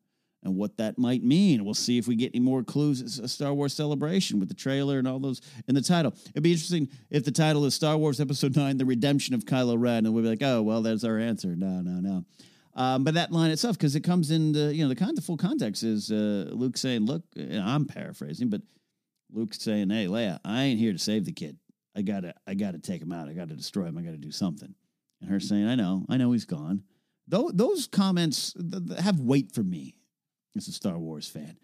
and 0.44 0.56
what 0.56 0.76
that 0.78 0.98
might 0.98 1.22
mean. 1.22 1.64
We'll 1.64 1.74
see 1.74 1.98
if 1.98 2.08
we 2.08 2.16
get 2.16 2.32
any 2.34 2.44
more 2.44 2.62
clues. 2.62 3.00
It's 3.00 3.18
a 3.18 3.28
Star 3.28 3.54
Wars 3.54 3.74
celebration 3.74 4.40
with 4.40 4.48
the 4.48 4.54
trailer 4.54 4.98
and 4.98 5.06
all 5.06 5.20
those 5.20 5.40
in 5.68 5.74
the 5.74 5.82
title. 5.82 6.14
It'd 6.30 6.42
be 6.42 6.52
interesting 6.52 6.88
if 7.10 7.24
the 7.24 7.30
title 7.30 7.64
is 7.64 7.74
Star 7.74 7.96
Wars 7.96 8.20
Episode 8.20 8.56
9, 8.56 8.76
The 8.76 8.84
Redemption 8.84 9.34
of 9.34 9.44
Kylo 9.44 9.76
Ren, 9.78 10.04
and 10.04 10.14
we'd 10.14 10.22
be 10.22 10.28
like, 10.28 10.42
oh, 10.42 10.62
well, 10.62 10.82
that's 10.82 11.04
our 11.04 11.18
answer. 11.18 11.54
No, 11.54 11.80
no, 11.80 12.00
no. 12.00 12.24
Um, 12.74 13.04
but 13.04 13.14
that 13.14 13.32
line 13.32 13.50
itself, 13.50 13.76
because 13.76 13.94
it 13.96 14.00
comes 14.00 14.30
in 14.30 14.52
the, 14.52 14.74
you 14.74 14.82
know, 14.82 14.88
the 14.88 14.96
kind 14.96 15.16
of 15.16 15.24
full 15.24 15.36
context 15.36 15.82
is 15.82 16.10
uh, 16.10 16.48
Luke 16.52 16.76
saying, 16.76 17.04
look, 17.04 17.22
I'm 17.36 17.84
paraphrasing, 17.84 18.48
but 18.48 18.62
Luke 19.30 19.52
saying, 19.52 19.90
hey, 19.90 20.06
Leia, 20.06 20.38
I 20.44 20.62
ain't 20.62 20.80
here 20.80 20.92
to 20.92 20.98
save 20.98 21.24
the 21.24 21.32
kid. 21.32 21.58
I 21.94 22.02
gotta, 22.02 22.34
I 22.46 22.54
gotta 22.54 22.78
take 22.78 23.02
him 23.02 23.12
out. 23.12 23.28
I 23.28 23.34
gotta 23.34 23.54
destroy 23.54 23.84
him. 23.84 23.98
I 23.98 24.02
gotta 24.02 24.16
do 24.16 24.30
something. 24.30 24.74
And 25.20 25.30
her 25.30 25.38
saying, 25.38 25.66
I 25.66 25.74
know, 25.74 26.06
I 26.08 26.16
know 26.16 26.32
he's 26.32 26.46
gone. 26.46 26.84
Those, 27.28 27.52
those 27.54 27.86
comments 27.86 28.54
have 28.98 29.20
weight 29.20 29.52
for 29.52 29.62
me 29.62 29.96
as 30.56 30.66
a 30.66 30.72
Star 30.72 30.98
Wars 30.98 31.28
fan. 31.28 31.56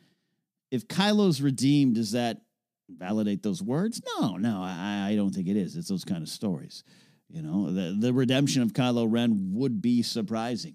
If 0.70 0.86
Kylo's 0.88 1.40
redeemed, 1.40 1.94
does 1.94 2.12
that 2.12 2.42
validate 2.90 3.42
those 3.42 3.62
words? 3.62 4.02
No, 4.20 4.36
no, 4.36 4.60
I, 4.62 5.08
I 5.10 5.16
don't 5.16 5.34
think 5.34 5.48
it 5.48 5.56
is. 5.56 5.74
It's 5.76 5.88
those 5.88 6.04
kind 6.04 6.22
of 6.22 6.28
stories. 6.28 6.84
You 7.30 7.42
know, 7.42 7.72
the, 7.72 7.96
the 7.98 8.12
redemption 8.12 8.62
of 8.62 8.72
Kylo 8.74 9.06
Ren 9.10 9.52
would 9.54 9.82
be 9.82 10.02
surprising 10.02 10.74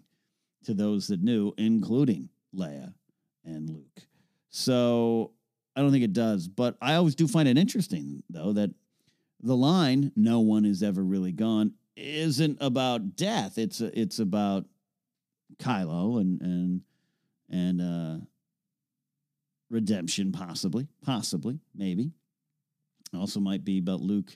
to 0.66 0.74
those 0.74 1.08
that 1.08 1.22
knew, 1.22 1.54
including 1.58 2.30
Leia 2.56 2.94
and 3.44 3.70
Luke. 3.70 4.02
So 4.50 5.32
I 5.76 5.82
don't 5.82 5.92
think 5.92 6.04
it 6.04 6.14
does. 6.14 6.48
But 6.48 6.78
I 6.82 6.96
always 6.96 7.16
do 7.16 7.28
find 7.28 7.48
it 7.48 7.58
interesting, 7.58 8.24
though, 8.30 8.54
that 8.54 8.72
the 9.42 9.56
line, 9.56 10.12
no 10.16 10.40
one 10.40 10.66
is 10.66 10.84
ever 10.84 11.04
really 11.04 11.32
gone, 11.32 11.74
isn't 11.96 12.58
about 12.62 13.16
death. 13.16 13.58
It's, 13.58 13.82
it's 13.82 14.20
about 14.20 14.66
Kylo 15.60 16.20
and 16.20 16.42
and 16.42 16.82
and 17.50 17.82
uh, 17.82 18.26
redemption, 19.70 20.32
possibly, 20.32 20.88
possibly, 21.04 21.60
maybe. 21.76 22.12
Also, 23.16 23.40
might 23.40 23.64
be 23.64 23.78
about 23.78 24.02
Luke. 24.02 24.36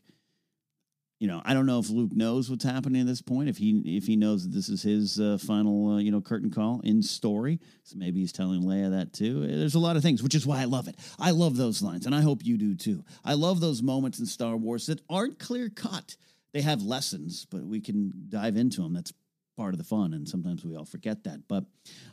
You 1.20 1.28
know, 1.28 1.42
I 1.44 1.56
don't 1.56 1.66
know 1.66 1.80
if 1.80 1.90
Luke 1.90 2.16
knows 2.16 2.48
what's 2.48 2.64
happening 2.64 3.02
at 3.02 3.08
this 3.08 3.24
point. 3.24 3.50
If 3.50 3.58
he 3.58 3.82
if 3.98 4.06
he 4.06 4.16
knows 4.16 4.44
that 4.44 4.54
this 4.54 4.70
is 4.70 4.84
his 4.84 5.20
uh, 5.20 5.40
final, 5.40 5.94
uh, 5.94 5.98
you 5.98 6.12
know, 6.12 6.22
curtain 6.22 6.52
call 6.52 6.80
in 6.84 7.02
story, 7.02 7.60
so 7.82 7.98
maybe 7.98 8.20
he's 8.20 8.32
telling 8.32 8.62
Leia 8.62 8.92
that 8.92 9.14
too. 9.14 9.48
There's 9.48 9.74
a 9.74 9.80
lot 9.80 9.96
of 9.96 10.04
things, 10.04 10.22
which 10.22 10.36
is 10.36 10.46
why 10.46 10.62
I 10.62 10.66
love 10.66 10.88
it. 10.88 10.96
I 11.18 11.32
love 11.32 11.58
those 11.58 11.82
lines, 11.82 12.06
and 12.06 12.14
I 12.14 12.22
hope 12.22 12.46
you 12.46 12.56
do 12.58 12.76
too. 12.76 13.04
I 13.26 13.34
love 13.34 13.60
those 13.62 13.82
moments 13.82 14.20
in 14.20 14.28
Star 14.28 14.56
Wars 14.56 14.86
that 14.88 15.02
aren't 15.10 15.40
clear 15.40 15.70
cut. 15.70 16.16
They 16.54 16.62
have 16.62 16.84
lessons, 16.84 17.48
but 17.50 17.64
we 17.64 17.82
can 17.82 18.12
dive 18.30 18.56
into 18.56 18.82
them. 18.82 18.94
That's 18.94 19.14
part 19.58 19.74
of 19.74 19.80
the 19.80 19.84
fun, 19.84 20.14
and 20.14 20.30
sometimes 20.30 20.64
we 20.64 20.76
all 20.76 20.86
forget 20.86 21.24
that. 21.24 21.48
But 21.48 21.66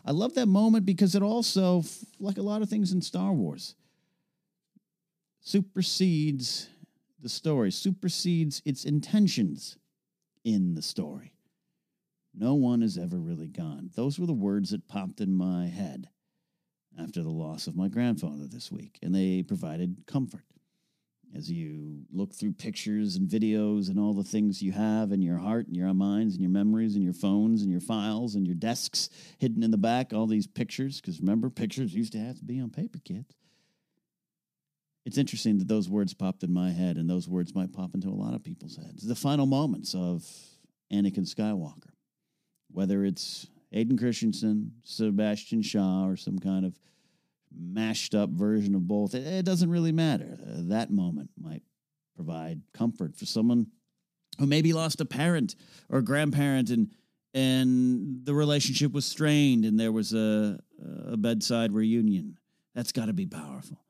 I 0.07 0.13
love 0.13 0.35
that 0.35 0.47
moment 0.47 0.87
because 0.87 1.15
it 1.15 1.23
also, 1.23 1.85
like 2.19 2.39
a 2.39 2.43
lot 2.43 2.63
of 2.63 2.71
things 2.71 2.91
in 2.93 3.03
Star 3.03 3.35
Wars, 3.35 3.75
supersedes 5.43 6.69
the 7.25 7.31
story, 7.31 7.73
supersedes 7.73 8.61
its 8.67 8.85
intentions 8.85 9.79
in 10.45 10.75
the 10.75 10.83
story. 10.83 11.33
No 12.35 12.55
one 12.55 12.83
is 12.83 12.99
ever 12.99 13.17
really 13.19 13.49
gone. 13.49 13.91
Those 13.97 14.19
were 14.19 14.27
the 14.27 14.35
words 14.35 14.71
that 14.71 14.89
popped 14.89 15.23
in 15.23 15.35
my 15.35 15.67
head 15.67 16.11
after 17.01 17.23
the 17.23 17.31
loss 17.31 17.67
of 17.67 17.77
my 17.77 17.89
grandfather 17.89 18.47
this 18.47 18.71
week, 18.71 18.99
and 19.03 19.15
they 19.15 19.43
provided 19.43 20.05
comfort 20.07 20.45
as 21.35 21.51
you 21.51 22.03
look 22.13 22.35
through 22.35 22.53
pictures 22.53 23.17
and 23.17 23.27
videos 23.27 23.89
and 23.89 23.99
all 23.99 24.13
the 24.13 24.23
things 24.23 24.63
you 24.63 24.73
have 24.73 25.11
in 25.11 25.23
your 25.23 25.39
heart 25.39 25.67
and 25.67 25.75
your 25.75 25.93
minds 25.95 26.35
and 26.35 26.43
your 26.43 26.51
memories 26.51 26.95
and 26.95 27.03
your 27.03 27.15
phones 27.15 27.63
and 27.63 27.71
your 27.71 27.81
files 27.81 28.35
and 28.35 28.47
your 28.47 28.55
desks 28.55 29.09
hidden 29.39 29.63
in 29.63 29.71
the 29.71 29.79
back, 29.79 30.13
all 30.13 30.27
these 30.27 30.47
pictures, 30.47 31.01
because 31.01 31.21
remember, 31.21 31.49
pictures 31.49 31.95
used 31.95 32.13
to 32.13 32.19
have 32.19 32.37
to 32.37 32.45
be 32.45 32.61
on 32.61 32.69
paper, 32.69 32.99
kids. 33.03 33.35
It's 35.05 35.19
interesting 35.19 35.59
that 35.59 35.69
those 35.69 35.89
words 35.89 36.15
popped 36.15 36.43
in 36.43 36.53
my 36.53 36.71
head, 36.71 36.97
and 36.97 37.09
those 37.09 37.29
words 37.29 37.55
might 37.55 37.73
pop 37.73 37.95
into 37.95 38.09
a 38.09 38.11
lot 38.11 38.35
of 38.35 38.43
people's 38.43 38.77
heads. 38.77 39.07
The 39.07 39.15
final 39.15 39.47
moments 39.47 39.95
of 39.95 40.27
Anakin 40.93 41.27
Skywalker, 41.27 41.93
whether 42.71 43.05
it's 43.05 43.47
Hayden 43.71 43.99
Christensen, 43.99 44.73
Sebastian 44.85 45.61
Shaw, 45.61 46.07
or 46.07 46.17
some 46.17 46.39
kind 46.39 46.65
of 46.65 46.79
mashed 47.57 48.15
up 48.15 48.31
version 48.31 48.75
of 48.75 48.87
both. 48.87 49.15
It, 49.15 49.27
it 49.27 49.45
doesn't 49.45 49.71
really 49.71 49.93
matter. 49.93 50.39
Uh, 50.41 50.63
that 50.69 50.91
moment 50.91 51.31
might 51.41 51.63
provide 52.15 52.63
comfort 52.73 53.17
for 53.17 53.27
someone 53.27 53.67
who 54.39 54.47
maybe 54.47 54.73
lost 54.73 55.01
a 55.01 55.05
parent 55.05 55.55
or 55.89 55.99
a 55.99 56.05
grandparent 56.05 56.71
and 56.71 56.91
and 57.37 58.25
the 58.25 58.33
relationship 58.33 58.93
was 58.93 59.05
strained 59.05 59.65
and 59.65 59.79
there 59.79 59.91
was 59.91 60.15
a, 60.15 60.61
a 61.09 61.17
bedside 61.17 61.73
reunion. 61.73 62.39
That's 62.77 62.93
got 62.93 63.07
to 63.07 63.13
be 63.13 63.27
powerful. 63.27 63.84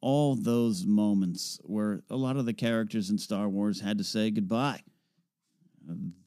All 0.00 0.36
those 0.36 0.86
moments 0.86 1.58
where 1.62 2.02
a 2.10 2.16
lot 2.16 2.36
of 2.36 2.46
the 2.46 2.52
characters 2.52 3.10
in 3.10 3.18
Star 3.18 3.48
Wars 3.48 3.80
had 3.80 3.98
to 3.98 4.04
say 4.04 4.30
goodbye, 4.30 4.80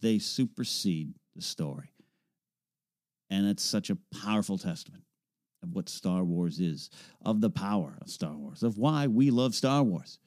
they 0.01 0.19
supersede 0.19 1.13
the 1.35 1.41
story. 1.41 1.91
And 3.29 3.47
it's 3.47 3.63
such 3.63 3.89
a 3.89 3.97
powerful 4.23 4.57
testament 4.57 5.03
of 5.63 5.73
what 5.73 5.89
Star 5.89 6.23
Wars 6.23 6.59
is, 6.59 6.89
of 7.23 7.41
the 7.41 7.49
power 7.49 7.97
of 8.01 8.09
Star 8.09 8.35
Wars, 8.35 8.63
of 8.63 8.77
why 8.77 9.07
we 9.07 9.31
love 9.31 9.55
Star 9.55 9.83
Wars. 9.83 10.19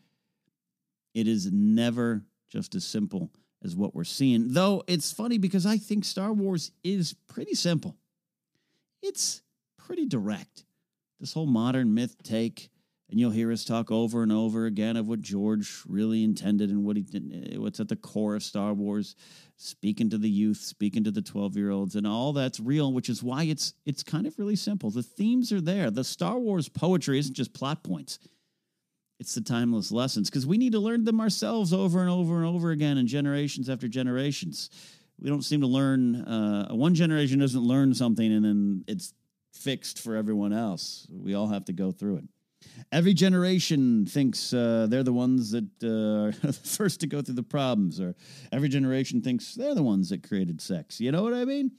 It 1.15 1.29
is 1.29 1.51
never 1.53 2.25
just 2.51 2.75
as 2.75 2.85
simple 2.85 3.31
as 3.63 3.77
what 3.77 3.95
we're 3.95 4.05
seeing. 4.05 4.53
Though 4.53 4.83
it's 4.87 5.13
funny 5.13 5.39
because 5.39 5.67
I 5.67 5.77
think 5.77 6.05
Star 6.05 6.33
Wars 6.33 6.71
is 6.83 7.15
pretty 7.29 7.55
simple. 7.55 7.97
It's 9.03 9.43
pretty 9.79 10.07
direct. 10.07 10.65
This 11.21 11.33
whole 11.33 11.47
modern 11.47 11.95
myth 11.95 12.17
take, 12.23 12.71
and 13.11 13.19
you'll 13.19 13.31
hear 13.31 13.51
us 13.51 13.65
talk 13.65 13.91
over 13.91 14.23
and 14.23 14.31
over 14.31 14.67
again 14.67 14.97
of 14.97 15.07
what 15.07 15.23
George 15.23 15.83
really 15.89 16.23
intended 16.25 16.69
and 16.69 16.85
what 16.85 16.97
he 16.97 17.03
did, 17.03 17.57
what's 17.59 17.81
at 17.81 17.89
the 17.89 17.97
core 17.97 18.35
of 18.35 18.43
Star 18.43 18.75
Wars 18.75 19.17
speaking 19.57 20.11
to 20.11 20.19
the 20.19 20.29
youth, 20.29 20.59
speaking 20.59 21.05
to 21.05 21.11
the 21.11 21.23
12 21.23 21.57
year 21.57 21.71
olds, 21.71 21.97
and 21.97 22.07
all 22.07 22.33
that's 22.33 22.61
real, 22.61 22.93
which 22.93 23.09
is 23.09 23.23
why 23.23 23.45
it's 23.45 23.73
it's 23.87 24.03
kind 24.03 24.27
of 24.27 24.39
really 24.39 24.57
simple. 24.57 24.91
The 24.91 25.03
themes 25.03 25.53
are 25.53 25.61
there. 25.61 25.91
The 25.91 26.05
Star 26.05 26.39
Wars 26.39 26.69
poetry 26.69 27.19
isn't 27.19 27.35
just 27.35 27.55
plot 27.55 27.83
points. 27.83 28.19
It's 29.19 29.35
the 29.35 29.41
timeless 29.41 29.91
lessons 29.91 30.31
because 30.31 30.47
we 30.47 30.59
need 30.59 30.73
to 30.73 30.79
learn 30.79 31.05
them 31.05 31.21
ourselves 31.21 31.73
over 31.73 32.01
and 32.01 32.11
over 32.11 32.37
and 32.37 32.47
over 32.47 32.71
again 32.71 32.99
and 32.99 33.09
generations 33.09 33.69
after 33.69 33.89
generations. 33.89 34.71
We 35.21 35.29
don't 35.29 35.43
seem 35.43 35.61
to 35.63 35.67
learn, 35.67 36.17
uh, 36.17 36.69
one 36.69 36.95
generation 36.95 37.41
doesn't 37.41 37.61
learn 37.61 37.95
something 37.95 38.33
and 38.33 38.45
then 38.45 38.85
it's 38.87 39.13
fixed 39.53 39.99
for 39.99 40.15
everyone 40.15 40.53
else. 40.53 41.09
We 41.11 41.35
all 41.35 41.49
have 41.49 41.65
to 41.65 41.73
go 41.73 41.91
through 41.91 42.19
it. 42.19 42.25
Every 42.91 43.15
generation 43.15 44.07
thinks 44.07 44.53
uh, 44.53 44.87
they're 44.89 45.03
the 45.03 45.13
ones 45.13 45.51
that 45.51 45.69
uh, 45.83 45.89
are 46.47 46.47
the 46.47 46.53
first 46.53 47.01
to 47.01 47.07
go 47.07 47.23
through 47.23 47.35
the 47.35 47.43
problems, 47.43 48.01
or 48.01 48.15
every 48.53 48.69
generation 48.69 49.21
thinks 49.21 49.55
they're 49.55 49.75
the 49.75 49.83
ones 49.83 50.09
that 50.11 50.27
created 50.27 50.61
sex. 50.61 51.01
You 51.01 51.13
know 51.13 51.23
what 51.23 51.35
I 51.35 51.45
mean? 51.45 51.73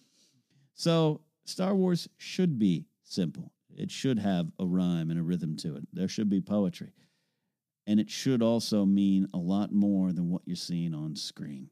So, 0.75 1.21
Star 1.45 1.75
Wars 1.75 2.07
should 2.17 2.59
be 2.59 2.85
simple. 3.03 3.51
It 3.75 3.91
should 3.91 4.19
have 4.19 4.51
a 4.59 4.65
rhyme 4.65 5.09
and 5.09 5.19
a 5.19 5.23
rhythm 5.23 5.55
to 5.57 5.75
it. 5.75 5.87
There 5.93 6.07
should 6.07 6.29
be 6.29 6.41
poetry. 6.41 6.93
And 7.87 7.99
it 7.99 8.09
should 8.09 8.43
also 8.43 8.85
mean 8.85 9.27
a 9.33 9.37
lot 9.37 9.71
more 9.71 10.11
than 10.11 10.29
what 10.29 10.43
you're 10.45 10.55
seeing 10.55 10.93
on 10.93 11.15
screen. 11.15 11.69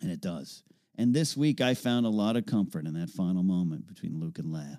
And 0.00 0.10
it 0.12 0.20
does. 0.20 0.62
And 0.96 1.12
this 1.12 1.36
week, 1.36 1.60
I 1.60 1.74
found 1.74 2.06
a 2.06 2.10
lot 2.10 2.36
of 2.36 2.46
comfort 2.46 2.86
in 2.86 2.94
that 2.94 3.10
final 3.10 3.42
moment 3.42 3.86
between 3.86 4.20
Luke 4.20 4.38
and 4.38 4.48
Leia. 4.54 4.78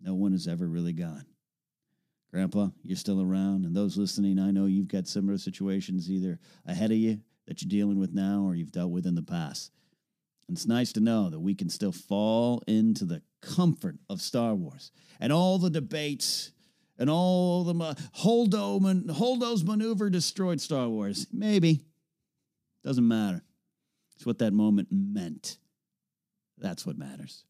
No 0.00 0.14
one 0.14 0.32
has 0.32 0.46
ever 0.46 0.66
really 0.66 0.92
gone. 0.92 1.24
Grandpa, 2.34 2.66
you're 2.82 2.96
still 2.96 3.22
around. 3.22 3.64
And 3.64 3.76
those 3.76 3.96
listening, 3.96 4.40
I 4.40 4.50
know 4.50 4.66
you've 4.66 4.88
got 4.88 5.06
similar 5.06 5.38
situations 5.38 6.10
either 6.10 6.40
ahead 6.66 6.90
of 6.90 6.96
you 6.96 7.20
that 7.46 7.62
you're 7.62 7.68
dealing 7.68 7.96
with 7.96 8.12
now 8.12 8.42
or 8.44 8.56
you've 8.56 8.72
dealt 8.72 8.90
with 8.90 9.06
in 9.06 9.14
the 9.14 9.22
past. 9.22 9.70
And 10.48 10.56
it's 10.56 10.66
nice 10.66 10.92
to 10.94 11.00
know 11.00 11.30
that 11.30 11.38
we 11.38 11.54
can 11.54 11.68
still 11.68 11.92
fall 11.92 12.60
into 12.66 13.04
the 13.04 13.22
comfort 13.40 13.98
of 14.10 14.20
Star 14.20 14.52
Wars 14.52 14.90
and 15.20 15.32
all 15.32 15.58
the 15.58 15.70
debates 15.70 16.50
and 16.98 17.08
all 17.08 17.62
the 17.62 17.84
uh, 17.84 17.94
Holdo, 18.18 18.80
man, 18.80 19.04
Holdo's 19.10 19.62
maneuver 19.62 20.10
destroyed 20.10 20.60
Star 20.60 20.88
Wars. 20.88 21.28
Maybe. 21.32 21.82
Doesn't 22.82 23.06
matter. 23.06 23.44
It's 24.16 24.26
what 24.26 24.40
that 24.40 24.52
moment 24.52 24.88
meant. 24.90 25.58
That's 26.58 26.84
what 26.84 26.98
matters. 26.98 27.44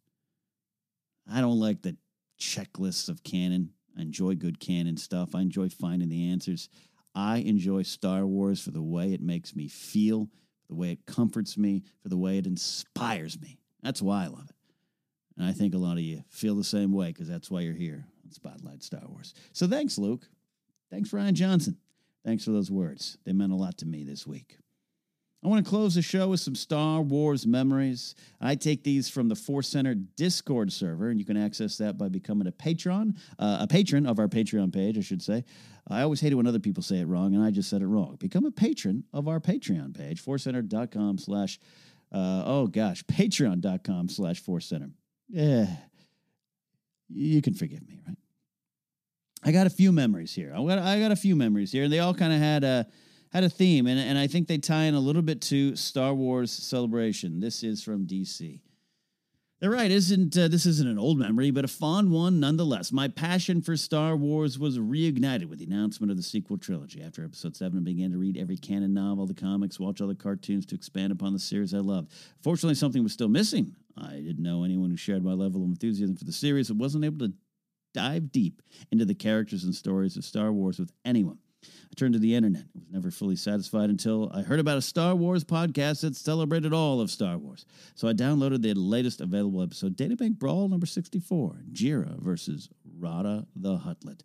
I 1.27 1.41
don't 1.41 1.59
like 1.59 1.81
the 1.81 1.97
checklists 2.39 3.09
of 3.09 3.25
canon. 3.25 3.71
I 3.97 4.03
enjoy 4.03 4.35
good 4.35 4.61
canon 4.61 4.97
stuff. 4.97 5.35
I 5.35 5.41
enjoy 5.41 5.69
finding 5.69 6.09
the 6.09 6.31
answers. 6.31 6.69
I 7.15 7.39
enjoy 7.39 7.83
Star 7.83 8.27
Wars 8.27 8.61
for 8.61 8.71
the 8.71 8.83
way 8.83 9.13
it 9.13 9.23
makes 9.23 9.55
me 9.55 9.69
feel, 9.69 10.29
the 10.69 10.75
way 10.75 10.91
it 10.91 11.07
comforts 11.07 11.57
me, 11.57 11.85
for 12.03 12.09
the 12.09 12.17
way 12.17 12.39
it 12.39 12.47
inspires 12.47 13.41
me. 13.41 13.59
That's 13.83 14.03
why 14.03 14.25
I 14.25 14.29
love 14.29 14.51
it. 14.51 14.57
And 15.37 15.47
I 15.47 15.53
think 15.53 15.75
a 15.75 15.79
lot 15.79 15.93
of 15.93 16.01
you 16.01 16.25
feel 16.29 16.55
the 16.55 16.65
same 16.65 16.93
way 16.93 17.09
because 17.09 17.29
that's 17.29 17.51
why 17.51 17.61
you're 17.61 17.75
here 17.75 18.07
on 18.25 18.33
Spotlight 18.33 18.83
Star 18.83 19.03
Wars. 19.07 19.35
So 19.53 19.67
thanks, 19.67 19.99
Luke. 19.99 20.29
Thanks, 20.91 21.11
Rian 21.11 21.35
Johnson. 21.35 21.77
Thanks 22.25 22.45
for 22.45 22.53
those 22.53 22.71
words. 22.71 23.19
They 23.25 23.33
meant 23.33 23.53
a 23.53 23.57
lot 23.57 23.79
to 23.79 23.87
me 23.87 24.05
this 24.05 24.27
week. 24.27 24.59
I 25.45 25.49
want 25.49 25.63
to 25.63 25.69
close 25.69 25.95
the 25.95 26.01
show 26.01 26.29
with 26.29 26.41
some 26.41 26.55
Star 26.55 27.03
Wars 27.03 27.47
memories. 27.47 28.15
I 28.41 28.55
take 28.55 28.83
these 28.83 29.11
from 29.11 29.29
the 29.29 29.35
Force 29.35 29.69
Center 29.69 29.95
Discord 29.95 30.73
server, 30.73 31.11
and 31.11 31.21
you 31.21 31.27
can 31.27 31.37
access 31.37 31.77
that 31.79 31.99
by 31.99 32.09
becoming 32.09 32.47
a 32.47 32.53
patron, 32.53 33.17
uh, 33.39 33.59
a 33.61 33.67
patron 33.67 34.07
of 34.07 34.19
our 34.19 34.27
Patreon 34.27 34.73
page, 34.73 34.97
I 34.97 35.03
should 35.03 35.21
say. 35.21 35.45
I 35.87 36.01
always 36.01 36.23
hate 36.23 36.33
it 36.33 36.37
when 36.37 36.47
other 36.47 36.61
people 36.61 36.83
say 36.83 37.01
it 37.01 37.05
wrong, 37.05 37.35
and 37.35 37.45
I 37.45 37.51
just 37.51 37.69
said 37.69 37.83
it 37.83 37.87
wrong. 37.87 38.17
Become 38.19 38.47
a 38.47 38.51
patron 38.51 39.05
of 39.13 39.29
our 39.29 39.39
Patreon 39.39 39.95
page, 39.95 40.25
forcecenter.com 40.25 41.19
slash, 41.19 41.61
uh, 42.11 42.43
oh 42.47 42.67
gosh, 42.67 43.05
patreon.com 43.05 44.09
slash 44.09 44.41
Force 44.41 44.65
Center. 44.65 44.93
Yeah, 45.29 45.67
you 47.11 47.43
can 47.43 47.53
forgive 47.53 47.87
me, 47.87 48.01
right? 48.09 48.17
I 49.43 49.53
got 49.53 49.67
a 49.67 49.71
few 49.71 49.93
memories 49.93 50.33
here. 50.33 50.55
I 50.57 50.65
got, 50.65 50.79
I 50.79 50.99
got 50.99 51.13
a 51.13 51.17
few 51.17 51.37
memories 51.37 51.71
here, 51.71 51.85
and 51.85 51.93
they 51.93 51.99
all 51.99 52.15
kind 52.15 52.33
of 52.33 52.39
had 52.39 52.65
a 52.65 52.87
had 53.35 53.45
a 53.45 53.51
theme, 53.51 53.89
and, 53.89 53.99
and 53.99 54.17
I 54.17 54.29
think 54.29 54.47
they 54.47 54.59
tie 54.59 54.85
in 54.85 54.95
a 54.95 55.01
little 55.01 55.21
bit 55.21 55.41
to 55.43 55.75
Star 55.75 56.15
Wars 56.15 56.53
Celebration. 56.53 57.41
This 57.41 57.65
is 57.65 57.83
from 57.83 58.07
DC. 58.07 58.61
They're 59.61 59.71
right, 59.71 59.91
isn't 59.91 60.37
uh, 60.37 60.47
this 60.49 60.67
isn't 60.67 60.89
an 60.89 60.99
old 60.99 61.19
memory, 61.19 61.51
but 61.51 61.65
a 61.65 61.69
fond 61.69 62.11
one 62.11 62.39
nonetheless. 62.39 62.93
My 62.93 63.09
passion 63.09 63.61
for 63.61 63.77
Star 63.77 64.15
Wars 64.15 64.59
was 64.59 64.79
reignited 64.79 65.47
with 65.47 65.59
the 65.59 65.65
announcement 65.65 66.11
of 66.11 66.17
the 66.17 66.23
sequel 66.23 66.59
trilogy. 66.59 67.03
After 67.03 67.25
Episode 67.25 67.57
Seven, 67.57 67.79
I 67.79 67.83
began 67.83 68.13
to 68.13 68.19
read 68.19 68.37
every 68.37 68.57
canon 68.57 68.95
novel, 68.95 69.27
the 69.27 69.35
comics, 69.35 69.81
watch 69.81 70.01
all 70.01 70.09
the 70.09 70.15
cartoons 70.15 70.67
to 70.67 70.75
expand 70.75 71.13
upon 71.13 71.33
the 71.33 71.39
series 71.39 71.73
I 71.75 71.79
loved. 71.79 72.13
Fortunately, 72.43 72.75
something 72.75 73.03
was 73.03 73.13
still 73.13 73.29
missing. 73.29 73.75
I 73.97 74.17
didn't 74.17 74.43
know 74.43 74.65
anyone 74.65 74.91
who 74.91 74.97
shared 74.97 75.25
my 75.25 75.33
level 75.33 75.63
of 75.63 75.71
enthusiasm 75.71 76.17
for 76.17 76.25
the 76.25 76.33
series 76.33 76.69
and 76.69 76.79
wasn't 76.79 77.05
able 77.05 77.27
to 77.27 77.33
dive 77.95 78.33
deep 78.33 78.61
into 78.93 79.05
the 79.05 79.15
characters 79.15 79.65
and 79.65 79.75
stories 79.75 80.17
of 80.17 80.25
Star 80.25 80.53
Wars 80.53 80.79
with 80.79 80.93
anyone. 81.05 81.39
I 81.91 81.95
turned 81.97 82.15
to 82.15 82.19
the 82.19 82.35
internet. 82.35 82.63
I 82.63 82.79
was 82.79 82.91
never 82.91 83.11
fully 83.11 83.37
satisfied 83.37 83.91
until 83.91 84.31
I 84.35 84.43
heard 84.43 84.61
about 84.61 84.79
a 84.79 84.83
Star 84.83 85.15
Wars 85.15 85.45
podcast 85.45 86.03
that 86.03 86.17
celebrated 86.17 86.73
all 86.73 87.01
of 87.01 87.11
Star 87.11 87.39
Wars. 87.39 87.67
So 87.95 88.09
I 88.09 88.13
downloaded 88.13 88.63
the 88.63 88.75
latest 88.75 89.21
available 89.21 89.63
episode, 89.63 89.97
Databank 89.97 90.39
Brawl 90.39 90.69
number 90.69 90.87
64, 90.87 91.65
Jira 91.73 92.19
versus 92.21 92.69
Rotta 92.99 93.47
the 93.57 93.79
Huttlet. 93.79 94.21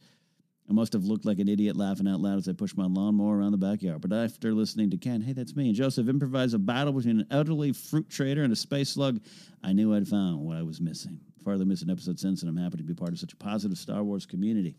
I 0.69 0.73
must 0.73 0.93
have 0.93 1.05
looked 1.05 1.25
like 1.25 1.39
an 1.39 1.47
idiot 1.47 1.75
laughing 1.75 2.07
out 2.07 2.19
loud 2.19 2.37
as 2.37 2.47
I 2.47 2.53
pushed 2.53 2.77
my 2.77 2.85
lawnmower 2.85 3.37
around 3.37 3.53
the 3.53 3.57
backyard. 3.57 4.01
But 4.01 4.13
after 4.13 4.53
listening 4.53 4.91
to 4.91 4.97
Ken, 4.97 5.19
hey, 5.19 5.33
that's 5.33 5.55
me, 5.55 5.67
and 5.67 5.75
Joseph 5.75 6.07
improvise 6.07 6.53
a 6.53 6.59
battle 6.59 6.93
between 6.93 7.21
an 7.21 7.27
elderly 7.31 7.71
fruit 7.71 8.07
trader 8.07 8.43
and 8.43 8.53
a 8.53 8.55
space 8.55 8.89
slug, 8.89 9.19
I 9.63 9.73
knew 9.73 9.95
I'd 9.95 10.07
found 10.07 10.41
what 10.41 10.57
I 10.57 10.61
was 10.61 10.79
missing. 10.79 11.19
Farther 11.43 11.65
missing 11.65 11.89
episode 11.89 12.19
since, 12.19 12.43
and 12.43 12.49
I'm 12.49 12.63
happy 12.63 12.77
to 12.77 12.83
be 12.83 12.93
part 12.93 13.13
of 13.13 13.19
such 13.19 13.33
a 13.33 13.37
positive 13.37 13.79
Star 13.79 14.03
Wars 14.03 14.27
community. 14.27 14.75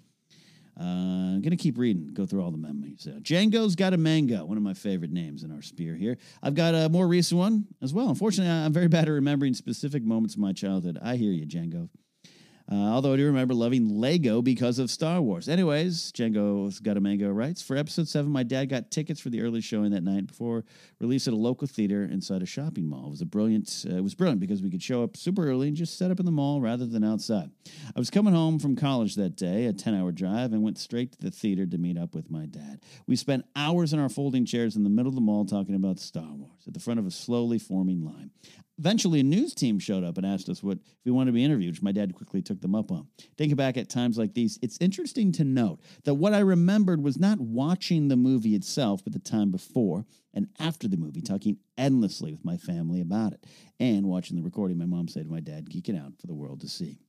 Uh, 0.79 0.83
I'm 0.83 1.41
going 1.41 1.51
to 1.51 1.57
keep 1.57 1.79
reading, 1.79 2.11
go 2.13 2.27
through 2.27 2.43
all 2.43 2.51
the 2.51 2.59
memories. 2.59 3.07
Uh, 3.07 3.19
Django's 3.21 3.77
got 3.77 3.93
a 3.93 3.97
mango, 3.97 4.45
one 4.45 4.57
of 4.57 4.63
my 4.63 4.75
favorite 4.75 5.11
names 5.13 5.43
in 5.43 5.53
our 5.53 5.63
spear 5.63 5.95
here. 5.95 6.17
I've 6.43 6.55
got 6.55 6.75
a 6.75 6.89
more 6.89 7.07
recent 7.07 7.39
one 7.39 7.67
as 7.83 7.93
well. 7.93 8.09
Unfortunately, 8.09 8.53
I'm 8.53 8.73
very 8.73 8.89
bad 8.89 9.09
at 9.09 9.13
remembering 9.13 9.55
specific 9.55 10.03
moments 10.03 10.35
of 10.35 10.41
my 10.41 10.53
childhood. 10.53 10.99
I 11.03 11.17
hear 11.17 11.33
you, 11.33 11.47
Django. 11.47 11.89
Uh, 12.71 12.77
although 12.77 13.15
I 13.15 13.17
do 13.17 13.27
remember 13.27 13.53
loving 13.53 13.89
Lego 13.99 14.43
because 14.43 14.79
of 14.79 14.91
Star 14.91 15.21
Wars. 15.21 15.49
Anyways, 15.49 16.13
Django's 16.13 16.79
Got 16.79 16.97
a 16.97 17.01
Mango 17.01 17.29
writes 17.29 17.61
For 17.61 17.77
episode 17.77 18.07
seven, 18.07 18.31
my 18.31 18.45
dad 18.45 18.67
got 18.67 18.93
tickets 18.93 19.21
for 19.21 19.29
the 19.29 19.43
early 19.43 19.61
showing 19.61 19.91
that 19.91 20.05
night 20.05 20.29
before 20.29 20.65
release 21.01 21.27
at 21.27 21.35
a 21.35 21.37
local 21.37 21.67
theater 21.67 22.05
inside 22.05 22.43
a 22.43 22.47
shopping 22.47 22.89
mall. 22.89 23.09
It 23.09 23.11
was 23.11 23.23
a 23.23 23.27
brilliant. 23.27 23.85
Uh, 23.91 23.97
it 23.97 24.05
was 24.05 24.15
brilliant 24.15 24.41
because 24.41 24.63
we 24.63 24.71
could 24.71 24.83
show 24.83 25.03
up 25.03 25.17
super 25.17 25.49
early 25.49 25.67
and 25.67 25.77
just 25.77 25.99
set 25.99 26.13
up 26.13 26.21
in 26.21 26.27
the 26.27 26.33
mall 26.33 26.61
rather 26.61 26.87
than 26.87 27.03
outside. 27.03 27.51
I 27.95 27.99
was 27.99 28.11
coming 28.11 28.35
home 28.35 28.61
from 28.61 28.77
college 28.77 29.17
that 29.17 29.37
day, 29.37 29.67
a 29.67 29.73
10 29.73 29.95
hour 29.95 30.13
drive, 30.13 30.53
and 30.53 30.63
went 30.63 30.79
straight 30.79 31.11
to 31.13 31.19
the 31.21 31.33
theater 31.33 31.67
to 31.67 31.79
meet 31.79 31.99
up 31.99 32.15
with 32.15 32.31
my 32.31 32.47
dad. 32.47 32.81
We 33.09 33.17
spent 33.17 33.47
hours 33.57 33.93
in 33.93 33.99
our 33.99 34.09
folding 34.09 34.45
chairs 34.45 34.77
in 34.77 34.85
the 34.85 34.91
middle 34.91 35.09
of 35.09 35.17
the 35.17 35.21
mall 35.21 35.45
talking 35.45 35.75
about 35.75 35.99
Star 35.99 36.33
Wars 36.35 36.63
at 36.69 36.75
the 36.75 36.81
front 36.81 37.01
of 37.01 37.07
a 37.07 37.11
slowly 37.11 37.59
forming 37.59 38.05
line. 38.05 38.31
Eventually, 38.81 39.21
a 39.21 39.23
news 39.23 39.53
team 39.53 39.79
showed 39.79 40.05
up 40.05 40.17
and 40.17 40.25
asked 40.25 40.49
us 40.49 40.63
what 40.63 40.79
if 40.79 41.05
we 41.05 41.13
wanted 41.13 41.33
to 41.33 41.35
be 41.35 41.45
interviewed, 41.45 41.75
which 41.75 41.83
my 41.83 41.93
dad 41.93 42.15
quickly 42.15 42.41
took 42.41 42.63
them 42.63 42.75
up 42.75 42.91
on. 42.91 43.07
Thinking 43.37 43.55
back 43.55 43.77
at 43.77 43.91
times 43.91 44.17
like 44.17 44.33
these, 44.33 44.59
it's 44.63 44.79
interesting 44.81 45.33
to 45.33 45.45
note 45.45 45.81
that 46.05 46.15
what 46.15 46.33
I 46.33 46.39
remembered 46.39 47.03
was 47.03 47.19
not 47.19 47.39
watching 47.39 48.09
the 48.09 48.17
movie 48.17 48.55
itself, 48.55 49.05
but 49.05 49.13
the 49.13 49.19
time 49.19 49.51
before 49.51 50.07
and 50.33 50.49
after 50.59 50.89
the 50.89 50.97
movie, 50.97 51.21
talking 51.21 51.59
endlessly 51.77 52.33
with 52.33 52.43
my 52.43 52.57
family 52.57 53.03
about 53.03 53.35
it, 53.35 53.45
and 53.79 54.07
watching 54.07 54.39
the 54.39 54.43
recording 54.43 54.79
my 54.79 54.87
mom 54.87 55.09
said 55.09 55.27
to 55.27 55.31
my 55.31 55.41
dad, 55.41 55.69
geeking 55.69 56.03
out 56.03 56.15
for 56.19 56.27
the 56.27 56.35
world 56.35 56.63
to 56.63 56.69
see. 56.69 57.01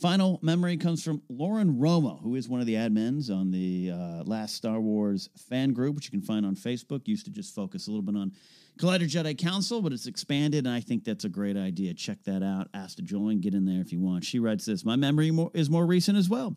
Final 0.00 0.38
memory 0.42 0.76
comes 0.76 1.02
from 1.02 1.22
Lauren 1.28 1.78
Roma, 1.78 2.18
who 2.22 2.34
is 2.34 2.48
one 2.48 2.60
of 2.60 2.66
the 2.66 2.74
admins 2.74 3.30
on 3.30 3.50
the 3.50 3.92
uh, 3.92 4.22
last 4.24 4.54
Star 4.54 4.80
Wars 4.80 5.28
fan 5.48 5.72
group, 5.72 5.94
which 5.94 6.06
you 6.06 6.10
can 6.10 6.22
find 6.22 6.44
on 6.44 6.56
Facebook. 6.56 7.06
Used 7.06 7.26
to 7.26 7.30
just 7.30 7.54
focus 7.54 7.86
a 7.86 7.90
little 7.90 8.02
bit 8.02 8.16
on 8.16 8.32
Collider 8.78 9.08
Jedi 9.08 9.36
Council, 9.36 9.82
but 9.82 9.92
it's 9.92 10.06
expanded, 10.06 10.66
and 10.66 10.74
I 10.74 10.80
think 10.80 11.04
that's 11.04 11.24
a 11.24 11.28
great 11.28 11.56
idea. 11.56 11.94
Check 11.94 12.18
that 12.24 12.42
out. 12.42 12.68
Ask 12.74 12.96
to 12.96 13.02
join. 13.02 13.40
Get 13.40 13.54
in 13.54 13.64
there 13.64 13.80
if 13.80 13.92
you 13.92 14.00
want. 14.00 14.24
She 14.24 14.38
writes 14.38 14.64
this 14.64 14.84
My 14.84 14.96
memory 14.96 15.30
more, 15.30 15.50
is 15.54 15.70
more 15.70 15.86
recent 15.86 16.18
as 16.18 16.28
well. 16.28 16.56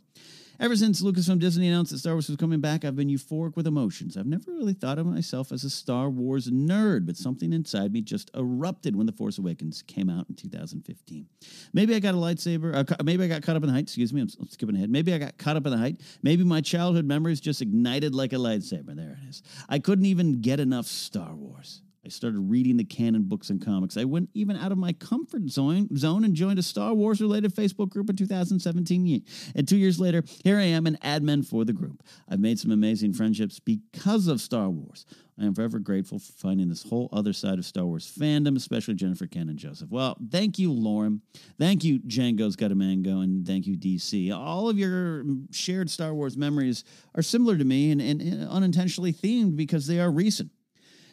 Ever 0.57 0.75
since 0.75 1.01
Lucasfilm 1.01 1.39
Disney 1.39 1.67
announced 1.67 1.91
that 1.91 1.97
Star 1.97 2.13
Wars 2.13 2.29
was 2.29 2.37
coming 2.37 2.61
back, 2.61 2.85
I've 2.85 2.95
been 2.95 3.09
euphoric 3.09 3.57
with 3.57 3.67
emotions. 3.67 4.15
I've 4.15 4.25
never 4.25 4.51
really 4.51 4.73
thought 4.73 4.97
of 4.97 5.05
myself 5.05 5.51
as 5.51 5.65
a 5.65 5.69
Star 5.69 6.09
Wars 6.09 6.49
nerd, 6.49 7.05
but 7.05 7.17
something 7.17 7.51
inside 7.51 7.91
me 7.91 8.01
just 8.01 8.31
erupted 8.35 8.95
when 8.95 9.05
The 9.05 9.11
Force 9.11 9.37
Awakens 9.37 9.81
came 9.81 10.09
out 10.09 10.27
in 10.29 10.35
2015. 10.35 11.27
Maybe 11.73 11.93
I 11.93 11.99
got 11.99 12.13
a 12.13 12.17
lightsaber, 12.17 12.73
uh, 12.73 13.03
maybe 13.03 13.25
I 13.25 13.27
got 13.27 13.41
caught 13.41 13.57
up 13.57 13.63
in 13.63 13.67
the 13.67 13.73
hype. 13.73 13.83
Excuse 13.83 14.13
me, 14.13 14.21
I'm, 14.21 14.29
I'm 14.39 14.47
skipping 14.47 14.75
ahead. 14.75 14.89
Maybe 14.89 15.13
I 15.13 15.17
got 15.17 15.37
caught 15.37 15.57
up 15.57 15.65
in 15.65 15.71
the 15.71 15.77
hype. 15.77 15.97
Maybe 16.23 16.45
my 16.45 16.61
childhood 16.61 17.05
memories 17.05 17.41
just 17.41 17.61
ignited 17.61 18.15
like 18.15 18.31
a 18.31 18.37
lightsaber. 18.37 18.95
There 18.95 19.19
it 19.21 19.29
is. 19.29 19.43
I 19.67 19.79
couldn't 19.79 20.05
even 20.05 20.39
get 20.39 20.61
enough 20.61 20.85
Star 20.85 21.35
Wars. 21.35 21.81
I 22.05 22.09
started 22.09 22.39
reading 22.39 22.77
the 22.77 22.83
canon 22.83 23.23
books 23.23 23.49
and 23.49 23.63
comics. 23.63 23.97
I 23.97 24.03
went 24.03 24.29
even 24.35 24.55
out 24.55 24.71
of 24.71 24.77
my 24.77 24.93
comfort 24.93 25.49
zone, 25.49 25.89
zone 25.97 26.23
and 26.23 26.35
joined 26.35 26.59
a 26.59 26.63
Star 26.63 26.93
Wars 26.93 27.19
related 27.19 27.55
Facebook 27.55 27.89
group 27.89 28.11
in 28.11 28.15
2017. 28.15 29.25
And 29.55 29.67
two 29.67 29.77
years 29.77 29.99
later, 29.99 30.23
here 30.43 30.57
I 30.57 30.63
am, 30.63 30.85
an 30.85 30.99
admin 31.03 31.45
for 31.45 31.65
the 31.65 31.73
group. 31.73 32.03
I've 32.29 32.39
made 32.39 32.59
some 32.59 32.69
amazing 32.69 33.13
friendships 33.13 33.59
because 33.59 34.27
of 34.27 34.39
Star 34.39 34.69
Wars. 34.69 35.07
I 35.39 35.45
am 35.45 35.55
forever 35.55 35.79
grateful 35.79 36.19
for 36.19 36.31
finding 36.33 36.69
this 36.69 36.83
whole 36.83 37.09
other 37.11 37.33
side 37.33 37.57
of 37.57 37.65
Star 37.65 37.85
Wars 37.85 38.09
fandom, 38.09 38.55
especially 38.55 38.93
Jennifer 38.93 39.25
Ken 39.25 39.49
and 39.49 39.57
Joseph. 39.57 39.89
Well, 39.89 40.15
thank 40.29 40.59
you, 40.59 40.71
Lauren. 40.71 41.21
Thank 41.57 41.83
you, 41.83 41.99
Django's 41.99 42.55
Got 42.55 42.71
a 42.71 42.75
Mango, 42.75 43.21
and 43.21 43.45
thank 43.45 43.65
you, 43.65 43.75
DC. 43.75 44.31
All 44.31 44.69
of 44.69 44.77
your 44.77 45.25
shared 45.51 45.89
Star 45.89 46.13
Wars 46.13 46.37
memories 46.37 46.83
are 47.15 47.23
similar 47.23 47.57
to 47.57 47.65
me 47.65 47.91
and, 47.91 47.99
and 47.99 48.47
unintentionally 48.47 49.11
themed 49.11 49.55
because 49.55 49.87
they 49.87 49.99
are 49.99 50.11
recent. 50.11 50.51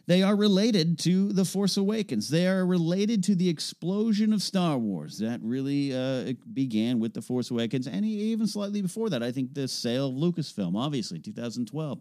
They 0.06 0.22
are 0.22 0.34
related 0.34 0.98
to 1.00 1.32
The 1.32 1.44
Force 1.44 1.76
Awakens. 1.76 2.28
They 2.28 2.46
are 2.46 2.66
related 2.66 3.22
to 3.24 3.34
the 3.34 3.48
explosion 3.48 4.32
of 4.32 4.42
Star 4.42 4.76
Wars 4.78 5.18
that 5.18 5.40
really 5.42 5.94
uh, 5.94 6.32
began 6.52 6.98
with 6.98 7.14
The 7.14 7.22
Force 7.22 7.50
Awakens, 7.50 7.86
and 7.86 8.04
even 8.04 8.46
slightly 8.46 8.82
before 8.82 9.10
that. 9.10 9.22
I 9.22 9.32
think 9.32 9.54
the 9.54 9.68
sale 9.68 10.08
of 10.08 10.14
Lucasfilm, 10.14 10.76
obviously, 10.76 11.18
2012 11.18 12.00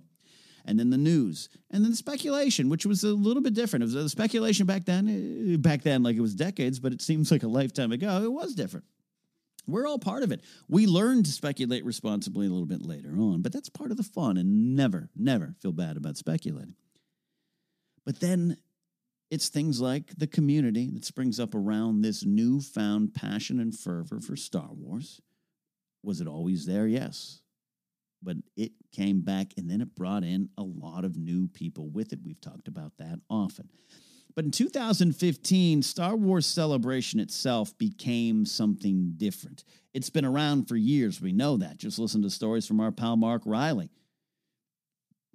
and 0.66 0.80
then 0.80 0.92
the 0.92 0.98
news, 0.98 1.50
and 1.72 1.84
then 1.84 1.92
the 1.92 1.98
speculation, 1.98 2.70
which 2.70 2.86
was 2.86 3.04
a 3.04 3.08
little 3.08 3.42
bit 3.42 3.54
different. 3.54 3.82
It 3.82 3.86
was 3.86 3.94
the 3.96 4.10
speculation 4.10 4.66
back 4.66 4.86
then, 4.86 5.56
uh, 5.56 5.58
back 5.58 5.82
then, 5.82 6.04
like 6.04 6.16
it 6.16 6.22
was 6.22 6.36
decades, 6.36 6.80
but 6.80 6.94
it 6.94 7.02
seems 7.02 7.32
like 7.32 7.44
a 7.44 7.48
lifetime 7.48 7.92
ago. 7.92 8.22
It 8.24 8.32
was 8.32 8.54
different. 8.54 8.86
We're 9.68 9.88
all 9.88 10.00
part 10.00 10.24
of 10.24 10.32
it. 10.32 10.42
We 10.68 10.88
learn 10.88 11.24
to 11.24 11.32
speculate 11.32 11.86
responsibly 11.86 12.48
a 12.48 12.50
little 12.50 12.66
bit 12.66 12.86
later 12.86 13.14
on, 13.18 13.42
but 13.42 13.52
that's 13.52 13.70
part 13.70 13.92
of 13.92 13.98
the 13.98 14.04
fun, 14.04 14.38
and 14.38 14.76
never, 14.76 15.10
never 15.16 15.56
feel 15.62 15.72
bad 15.72 15.98
about 15.98 16.18
speculating. 16.18 16.76
But 18.06 18.20
then 18.20 18.58
it's 19.30 19.50
things 19.50 19.80
like 19.80 20.16
the 20.18 20.28
community 20.28 20.90
that 20.94 21.06
springs 21.06 21.40
up 21.40 21.56
around 21.56 22.02
this 22.02 22.26
newfound 22.26 23.14
passion 23.14 23.60
and 23.60 23.78
fervor 23.78 24.20
for 24.20 24.36
Star 24.36 24.70
Wars. 24.72 25.22
Was 26.04 26.20
it 26.20 26.28
always 26.28 26.66
there? 26.66 26.88
Yes 26.88 27.42
but 28.24 28.38
it 28.56 28.72
came 28.92 29.22
back 29.22 29.54
and 29.58 29.70
then 29.70 29.82
it 29.82 29.96
brought 29.96 30.24
in 30.24 30.50
a 30.58 30.64
lot 30.64 31.06
of 31.06 31.18
new 31.18 31.48
people 31.48 31.90
with 31.90 32.14
it. 32.14 32.20
We've 32.24 32.42
talked 32.42 32.68
about 32.68 32.94
that 32.98 33.20
often. 33.30 33.70
But 34.34 34.46
in 34.46 34.52
2015, 34.52 35.82
Star 35.82 36.16
Wars 36.16 36.46
Celebration 36.46 37.20
itself 37.20 37.78
became 37.78 38.46
something 38.46 39.14
different. 39.18 39.66
It's 39.94 40.10
been 40.10 40.24
around 40.24 40.70
for 40.70 40.78
years. 40.78 41.20
We 41.20 41.34
know 41.34 41.58
that. 41.58 41.78
Just 41.78 42.00
listen 42.00 42.22
to 42.22 42.30
stories 42.30 42.66
from 42.66 42.80
our 42.80 42.92
pal 42.92 43.18
Mark 43.18 43.42
Riley. 43.46 43.90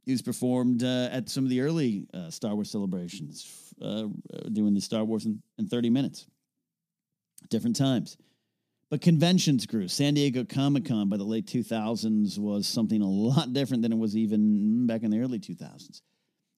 He's 0.06 0.22
performed 0.22 0.84
uh, 0.84 1.08
at 1.10 1.28
some 1.28 1.42
of 1.42 1.50
the 1.50 1.60
early 1.60 2.06
uh, 2.14 2.30
Star 2.30 2.54
Wars 2.54 2.70
celebrations, 2.70 3.74
uh, 3.82 4.04
doing 4.52 4.72
the 4.72 4.80
Star 4.80 5.04
Wars 5.04 5.26
in, 5.26 5.42
in 5.58 5.66
30 5.66 5.90
minutes, 5.90 6.26
different 7.50 7.74
times. 7.74 8.16
But 8.88 9.00
conventions 9.00 9.66
grew. 9.66 9.88
San 9.88 10.14
Diego 10.14 10.44
Comic 10.44 10.84
Con 10.84 11.08
by 11.08 11.16
the 11.16 11.24
late 11.24 11.46
2000s 11.46 12.38
was 12.38 12.68
something 12.68 13.02
a 13.02 13.08
lot 13.08 13.52
different 13.52 13.82
than 13.82 13.92
it 13.92 13.98
was 13.98 14.16
even 14.16 14.86
back 14.86 15.02
in 15.02 15.10
the 15.10 15.18
early 15.18 15.40
2000s. 15.40 16.02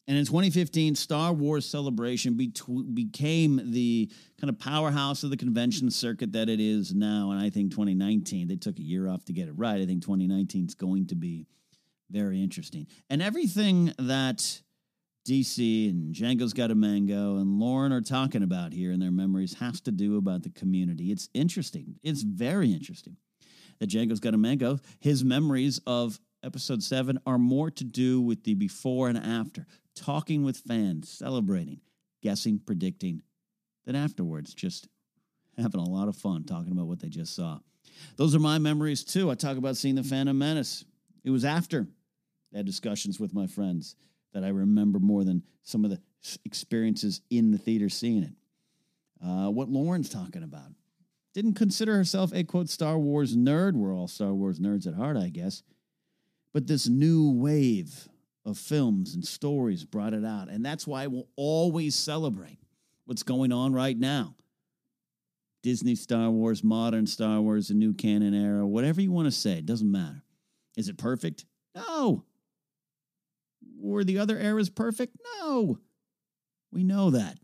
And 0.07 0.17
in 0.17 0.25
2015, 0.25 0.95
Star 0.95 1.33
Wars 1.33 1.65
Celebration 1.65 2.35
became 2.35 3.73
the 3.73 4.11
kind 4.41 4.51
of 4.51 4.59
powerhouse 4.59 5.23
of 5.23 5.31
the 5.31 5.37
convention 5.37 5.91
circuit 5.91 6.33
that 6.33 6.51
it 6.51 6.61
is 6.61 6.95
now. 6.95 7.31
And 7.31 7.41
I 7.41 7.49
think 7.49 7.71
2019, 7.73 8.49
they 8.49 8.57
took 8.57 8.79
a 8.79 8.83
year 8.83 9.09
off 9.09 9.25
to 9.27 9.33
get 9.33 9.49
it 9.49 9.53
right. 9.53 9.81
I 9.81 9.87
think 9.87 10.03
2019 10.03 10.67
is 10.67 10.75
going 10.75 11.07
to 11.09 11.15
be 11.15 11.47
very 12.11 12.43
interesting. 12.43 12.87
And 13.11 13.23
everything 13.23 13.93
that 13.99 14.63
DC 15.27 15.91
and 15.91 16.15
Django's 16.15 16.55
Got 16.55 16.71
a 16.71 16.75
Mango 16.75 17.37
and 17.37 17.59
Lauren 17.59 17.93
are 17.93 18.01
talking 18.01 18.43
about 18.43 18.73
here 18.73 18.93
in 18.93 19.01
their 19.01 19.11
memories 19.11 19.55
has 19.55 19.81
to 19.83 19.93
do 19.93 20.17
about 20.17 20.43
the 20.43 20.51
community. 20.51 21.13
It's 21.13 21.29
interesting. 21.35 21.97
It's 22.03 22.23
very 22.23 22.73
interesting 22.73 23.17
that 23.79 23.91
Django's 23.91 24.21
Got 24.21 24.35
a 24.35 24.39
Mango, 24.39 24.79
his 25.01 25.25
memories 25.25 25.81
of 25.87 26.19
episode 26.43 26.83
seven 26.83 27.19
are 27.27 27.39
more 27.39 27.71
to 27.73 27.85
do 27.85 28.21
with 28.21 28.45
the 28.45 28.55
before 28.55 29.09
and 29.09 29.19
after, 29.19 29.67
talking 29.95 30.45
with 30.45 30.57
fans, 30.57 31.11
celebrating, 31.11 31.81
guessing, 32.23 32.59
predicting, 32.65 33.23
than 33.85 33.97
afterwards, 33.97 34.55
just 34.55 34.89
having 35.57 35.81
a 35.81 35.89
lot 35.89 36.09
of 36.09 36.17
fun 36.17 36.45
talking 36.45 36.73
about 36.73 36.87
what 36.87 37.01
they 37.01 37.09
just 37.09 37.35
saw. 37.35 37.59
Those 38.17 38.35
are 38.35 38.41
my 38.41 38.59
memories 38.59 39.05
too. 39.05 39.31
I 39.31 39.35
talk 39.35 39.57
about 39.57 39.77
seeing 39.77 39.95
the 39.95 40.03
Phantom 40.03 40.37
Menace. 40.39 40.85
It 41.25 41.31
was 41.31 41.45
after 41.45 41.89
Had 42.55 42.67
discussions 42.67 43.21
with 43.21 43.35
my 43.35 43.47
friends 43.47 43.95
that 44.33 44.45
I 44.45 44.49
remember 44.49 44.99
more 44.99 45.25
than 45.25 45.43
some 45.63 45.85
of 45.85 45.91
the 45.91 46.01
experiences 46.45 47.21
in 47.31 47.51
the 47.51 47.59
theater 47.59 47.89
seeing 47.89 48.23
it. 48.23 48.33
Uh, 49.25 49.51
what 49.51 49.69
Lauren's 49.69 50.09
talking 50.09 50.43
about. 50.43 50.71
Didn't 51.35 51.55
consider 51.55 51.95
herself 51.95 52.33
a 52.35 52.45
quote 52.45 52.69
Star 52.69 52.99
Wars 52.99 53.37
nerd. 53.37 53.75
We're 53.75 53.95
all 53.95 54.09
Star 54.09 54.33
Wars 54.33 54.59
nerds 54.59 54.87
at 54.87 54.95
heart, 54.95 55.17
I 55.17 55.29
guess. 55.29 55.63
But 56.53 56.67
this 56.67 56.89
new 56.89 57.31
wave 57.33 58.09
of 58.45 58.59
films 58.59 59.15
and 59.15 59.25
stories 59.25 59.85
brought 59.85 60.15
it 60.15 60.25
out. 60.25 60.49
And 60.49 60.65
that's 60.65 60.87
why 60.87 61.07
we'll 61.07 61.29
always 61.37 61.95
celebrate 61.95 62.59
what's 63.05 63.23
going 63.23 63.53
on 63.53 63.73
right 63.73 63.97
now. 63.97 64.35
Disney 65.63 65.95
Star 65.95 66.31
Wars, 66.31 66.65
modern 66.65 67.07
Star 67.07 67.41
Wars, 67.41 67.69
the 67.69 67.75
new 67.75 67.93
canon 67.93 68.35
era, 68.35 68.67
whatever 68.67 69.01
you 69.01 69.13
want 69.13 69.27
to 69.27 69.33
say, 69.33 69.59
it 69.59 69.67
doesn't 69.67 69.91
matter. 69.91 70.23
Is 70.77 70.89
it 70.89 70.97
perfect? 70.97 71.45
No. 71.75 72.25
Were 73.81 74.05
the 74.05 74.19
other 74.19 74.39
eras 74.39 74.71
perfect? 74.71 75.17
No. 75.41 75.79
We 76.73 76.85
know 76.85 77.11
that. 77.11 77.39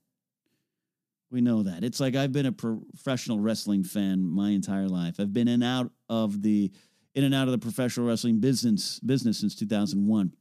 We 1.31 1.41
know 1.41 1.63
that. 1.65 1.83
It's 1.83 2.01
like 2.01 2.15
I've 2.15 2.33
been 2.33 2.47
a 2.47 2.53
professional 2.53 3.41
wrestling 3.41 3.85
fan 3.85 4.25
my 4.25 4.51
entire 4.51 4.89
life. 4.89 5.17
I've 5.19 5.33
been 5.33 5.49
in 5.49 5.63
out 5.63 5.91
of 6.09 6.43
the 6.43 6.71
in 7.15 7.25
and 7.25 7.35
out 7.35 7.49
of 7.49 7.53
the 7.53 7.59
professional 7.59 8.07
wrestling 8.07 8.41
business 8.41 9.01
business 9.01 9.41
since 9.41 9.55
2001. 9.55 10.33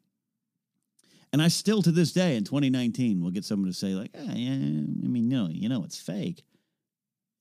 And 1.31 1.41
I 1.41 1.47
still 1.47 1.81
to 1.81 1.91
this 1.91 2.11
day 2.11 2.35
in 2.35 2.43
2019 2.43 3.23
will 3.23 3.31
get 3.31 3.43
someone 3.43 3.67
to 3.67 3.73
say 3.73 3.95
like, 3.95 4.11
ah, 4.15 4.33
yeah, 4.35 4.51
I 4.51 5.07
mean, 5.07 5.27
know, 5.27 5.47
you 5.49 5.67
know 5.67 5.83
it's 5.83 5.99
fake. 5.99 6.43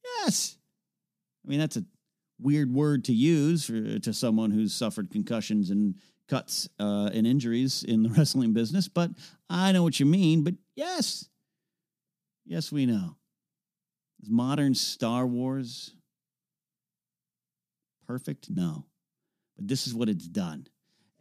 Yes. 0.03 0.57
I 1.45 1.51
mean, 1.51 1.59
that's 1.59 1.77
a 1.77 1.85
weird 2.41 2.73
word 2.73 3.05
to 3.05 3.13
use 3.13 3.67
for, 3.67 3.99
to 3.99 4.13
someone 4.15 4.51
who's 4.51 4.73
suffered 4.73 5.11
concussions 5.11 5.71
and 5.71 5.97
cuts 6.33 6.67
uh, 6.81 7.11
and 7.13 7.27
injuries 7.27 7.85
in 7.87 8.03
the 8.03 8.09
wrestling 8.17 8.55
business, 8.55 8.89
but 8.89 9.11
I 9.51 9.71
know 9.73 9.83
what 9.83 10.01
you 10.01 10.07
mean. 10.07 10.43
But 10.43 10.55
yes, 10.75 11.29
yes, 12.47 12.73
we 12.73 12.87
know. 12.87 13.17
Is 14.23 14.31
modern 14.31 14.75
Star 14.75 15.27
Wars 15.27 15.95
perfect? 18.07 18.49
No. 18.49 18.87
But 19.57 19.69
this 19.69 19.87
is 19.87 19.95
what 19.95 20.09
it's 20.09 20.27
done. 20.27 20.69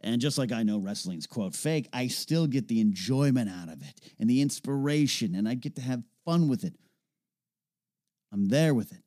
And 0.00 0.18
just 0.18 0.38
like 0.38 0.50
I 0.50 0.62
know 0.62 0.78
wrestling's 0.78 1.26
quote 1.26 1.54
fake, 1.54 1.88
I 1.92 2.06
still 2.06 2.46
get 2.46 2.68
the 2.68 2.80
enjoyment 2.80 3.50
out 3.50 3.68
of 3.68 3.82
it 3.82 4.00
and 4.18 4.30
the 4.30 4.40
inspiration, 4.40 5.34
and 5.34 5.46
I 5.46 5.54
get 5.54 5.76
to 5.76 5.82
have 5.82 6.02
fun 6.24 6.48
with 6.48 6.64
it. 6.64 6.74
I'm 8.32 8.46
there 8.46 8.72
with 8.72 8.92
it. 8.92 9.02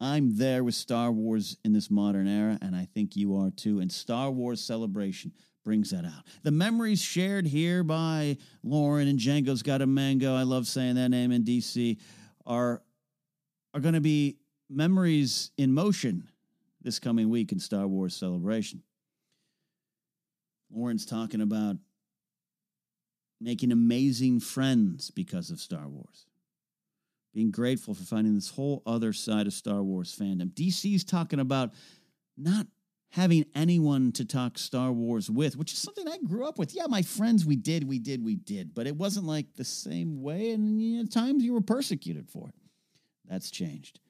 I'm 0.00 0.36
there 0.36 0.64
with 0.64 0.74
Star 0.74 1.12
Wars 1.12 1.58
in 1.62 1.72
this 1.72 1.90
modern 1.90 2.26
era, 2.26 2.58
and 2.62 2.74
I 2.74 2.86
think 2.94 3.16
you 3.16 3.36
are 3.36 3.50
too. 3.50 3.80
And 3.80 3.92
Star 3.92 4.30
Wars 4.30 4.62
Celebration 4.62 5.32
brings 5.62 5.90
that 5.90 6.06
out. 6.06 6.26
The 6.42 6.50
memories 6.50 7.02
shared 7.02 7.46
here 7.46 7.84
by 7.84 8.38
Lauren 8.62 9.08
and 9.08 9.18
Django's 9.18 9.62
Got 9.62 9.82
a 9.82 9.86
Mango, 9.86 10.34
I 10.34 10.44
love 10.44 10.66
saying 10.66 10.94
that 10.94 11.10
name 11.10 11.32
in 11.32 11.44
DC, 11.44 11.98
are, 12.46 12.82
are 13.74 13.80
going 13.80 13.94
to 13.94 14.00
be 14.00 14.38
memories 14.70 15.50
in 15.58 15.74
motion 15.74 16.30
this 16.80 16.98
coming 16.98 17.28
week 17.28 17.52
in 17.52 17.58
Star 17.58 17.86
Wars 17.86 18.16
Celebration. 18.16 18.82
Lauren's 20.72 21.04
talking 21.04 21.42
about 21.42 21.76
making 23.38 23.70
amazing 23.70 24.40
friends 24.40 25.10
because 25.10 25.50
of 25.50 25.60
Star 25.60 25.88
Wars 25.88 26.26
being 27.32 27.50
grateful 27.50 27.94
for 27.94 28.02
finding 28.02 28.34
this 28.34 28.50
whole 28.50 28.82
other 28.86 29.12
side 29.12 29.46
of 29.46 29.52
Star 29.52 29.82
Wars 29.82 30.16
fandom. 30.16 30.52
DC's 30.52 31.04
talking 31.04 31.40
about 31.40 31.72
not 32.36 32.66
having 33.10 33.44
anyone 33.54 34.12
to 34.12 34.24
talk 34.24 34.56
Star 34.56 34.92
Wars 34.92 35.30
with, 35.30 35.56
which 35.56 35.72
is 35.72 35.78
something 35.78 36.08
I 36.08 36.18
grew 36.18 36.46
up 36.46 36.58
with. 36.58 36.74
Yeah, 36.74 36.86
my 36.88 37.02
friends, 37.02 37.44
we 37.44 37.56
did, 37.56 37.86
we 37.86 37.98
did, 37.98 38.24
we 38.24 38.36
did, 38.36 38.74
but 38.74 38.86
it 38.86 38.96
wasn't 38.96 39.26
like 39.26 39.54
the 39.54 39.64
same 39.64 40.22
way. 40.22 40.52
And 40.52 40.80
you 40.80 40.98
know, 40.98 41.06
times 41.06 41.42
you 41.42 41.52
were 41.52 41.60
persecuted 41.60 42.28
for 42.28 42.48
it. 42.48 42.54
That's 43.28 43.50
changed. 43.50 44.00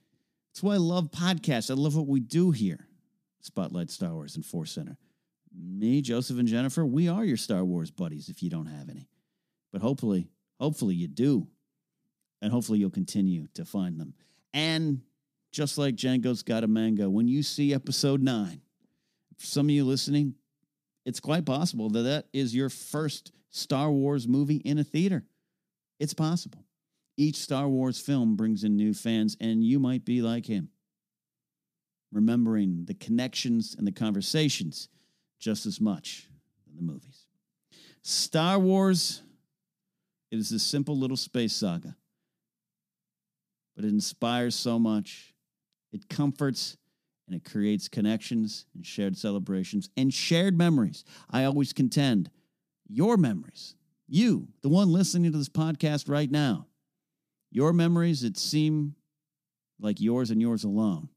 That's 0.50 0.62
why 0.62 0.74
I 0.74 0.78
love 0.78 1.10
podcasts. 1.10 1.70
I 1.70 1.74
love 1.74 1.96
what 1.96 2.06
we 2.06 2.20
do 2.20 2.50
here, 2.50 2.86
Spotlight 3.40 3.90
Star 3.90 4.12
Wars 4.12 4.36
and 4.36 4.44
Force 4.44 4.72
Center. 4.72 4.98
Me, 5.52 6.00
Joseph, 6.00 6.38
and 6.38 6.48
Jennifer, 6.48 6.84
we 6.84 7.08
are 7.08 7.24
your 7.24 7.36
Star 7.36 7.64
Wars 7.64 7.90
buddies 7.90 8.28
if 8.28 8.42
you 8.42 8.50
don't 8.50 8.66
have 8.66 8.88
any. 8.88 9.08
But 9.72 9.82
hopefully, 9.82 10.28
hopefully 10.58 10.94
you 10.94 11.08
do 11.08 11.48
and 12.42 12.52
hopefully 12.52 12.78
you'll 12.78 12.90
continue 12.90 13.46
to 13.54 13.64
find 13.64 14.00
them. 14.00 14.14
And 14.52 15.02
just 15.52 15.78
like 15.78 15.96
Django's 15.96 16.42
Got 16.42 16.64
a 16.64 16.68
Mango, 16.68 17.08
when 17.08 17.28
you 17.28 17.42
see 17.42 17.74
episode 17.74 18.22
nine, 18.22 18.60
for 19.36 19.46
some 19.46 19.66
of 19.66 19.70
you 19.70 19.84
listening, 19.84 20.34
it's 21.04 21.20
quite 21.20 21.44
possible 21.44 21.88
that 21.90 22.02
that 22.02 22.26
is 22.32 22.54
your 22.54 22.68
first 22.68 23.32
Star 23.50 23.90
Wars 23.90 24.28
movie 24.28 24.56
in 24.56 24.78
a 24.78 24.84
theater. 24.84 25.24
It's 25.98 26.14
possible. 26.14 26.64
Each 27.16 27.36
Star 27.36 27.68
Wars 27.68 28.00
film 28.00 28.36
brings 28.36 28.64
in 28.64 28.76
new 28.76 28.94
fans, 28.94 29.36
and 29.40 29.64
you 29.64 29.78
might 29.78 30.04
be 30.04 30.22
like 30.22 30.46
him, 30.46 30.70
remembering 32.12 32.84
the 32.86 32.94
connections 32.94 33.74
and 33.76 33.86
the 33.86 33.92
conversations 33.92 34.88
just 35.38 35.66
as 35.66 35.80
much 35.80 36.28
in 36.68 36.76
the 36.76 36.92
movies. 36.92 37.26
Star 38.02 38.58
Wars, 38.58 39.22
it 40.30 40.38
is 40.38 40.52
a 40.52 40.58
simple 40.58 40.96
little 40.96 41.16
space 41.16 41.54
saga 41.54 41.96
but 43.80 43.86
it 43.86 43.94
inspires 43.94 44.54
so 44.54 44.78
much. 44.78 45.32
It 45.90 46.10
comforts 46.10 46.76
and 47.26 47.34
it 47.34 47.50
creates 47.50 47.88
connections 47.88 48.66
and 48.74 48.84
shared 48.84 49.16
celebrations 49.16 49.88
and 49.96 50.12
shared 50.12 50.54
memories. 50.58 51.02
I 51.30 51.44
always 51.44 51.72
contend 51.72 52.28
your 52.86 53.16
memories, 53.16 53.76
You, 54.06 54.48
the 54.60 54.68
one 54.68 54.92
listening 54.92 55.32
to 55.32 55.38
this 55.38 55.48
podcast 55.48 56.10
right 56.10 56.30
now, 56.30 56.66
your 57.50 57.72
memories 57.72 58.20
that 58.20 58.36
seem 58.36 58.96
like 59.80 59.98
yours 59.98 60.30
and 60.30 60.42
yours 60.42 60.62
alone 60.62 61.08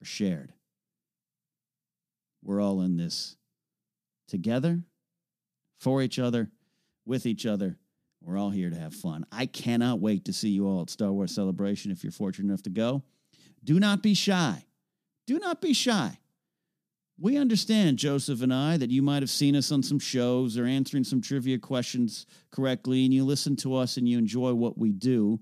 are 0.00 0.06
shared. 0.06 0.52
We're 2.44 2.62
all 2.62 2.80
in 2.80 2.96
this 2.96 3.36
together, 4.28 4.84
for 5.80 6.00
each 6.00 6.20
other, 6.20 6.52
with 7.04 7.26
each 7.26 7.44
other. 7.44 7.76
We're 8.20 8.38
all 8.38 8.50
here 8.50 8.70
to 8.70 8.76
have 8.76 8.94
fun. 8.94 9.24
I 9.30 9.46
cannot 9.46 10.00
wait 10.00 10.24
to 10.26 10.32
see 10.32 10.50
you 10.50 10.66
all 10.66 10.82
at 10.82 10.90
Star 10.90 11.12
Wars 11.12 11.34
Celebration 11.34 11.90
if 11.90 12.02
you're 12.02 12.12
fortunate 12.12 12.48
enough 12.48 12.62
to 12.64 12.70
go. 12.70 13.02
Do 13.64 13.78
not 13.80 14.02
be 14.02 14.14
shy. 14.14 14.64
Do 15.26 15.38
not 15.38 15.60
be 15.60 15.72
shy. 15.72 16.18
We 17.20 17.36
understand, 17.36 17.98
Joseph 17.98 18.42
and 18.42 18.54
I, 18.54 18.76
that 18.76 18.90
you 18.90 19.02
might 19.02 19.22
have 19.22 19.30
seen 19.30 19.56
us 19.56 19.72
on 19.72 19.82
some 19.82 19.98
shows 19.98 20.56
or 20.56 20.64
answering 20.64 21.02
some 21.02 21.20
trivia 21.20 21.58
questions 21.58 22.26
correctly, 22.52 23.04
and 23.04 23.12
you 23.12 23.24
listen 23.24 23.56
to 23.56 23.74
us 23.74 23.96
and 23.96 24.08
you 24.08 24.18
enjoy 24.18 24.54
what 24.54 24.78
we 24.78 24.92
do. 24.92 25.40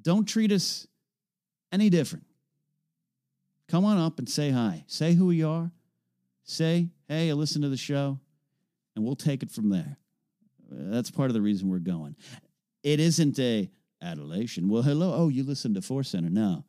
Don't 0.00 0.26
treat 0.26 0.52
us 0.52 0.86
any 1.72 1.90
different. 1.90 2.24
Come 3.68 3.84
on 3.84 3.98
up 3.98 4.18
and 4.20 4.28
say 4.28 4.50
hi. 4.50 4.84
Say 4.86 5.14
who 5.14 5.32
you 5.32 5.48
are. 5.48 5.72
Say, 6.44 6.88
hey, 7.08 7.30
I 7.30 7.32
listen 7.32 7.62
to 7.62 7.68
the 7.68 7.76
show, 7.76 8.18
and 8.94 9.04
we'll 9.04 9.16
take 9.16 9.42
it 9.42 9.50
from 9.50 9.70
there. 9.70 9.98
That's 10.68 11.10
part 11.10 11.30
of 11.30 11.34
the 11.34 11.40
reason 11.40 11.68
we're 11.68 11.78
going. 11.78 12.16
It 12.82 13.00
isn't 13.00 13.38
a 13.38 13.70
adulation. 14.02 14.68
Well, 14.68 14.82
hello. 14.82 15.14
Oh, 15.14 15.28
you 15.28 15.42
listen 15.44 15.74
to 15.74 15.82
Force 15.82 16.10
Center. 16.10 16.30
No. 16.30 16.64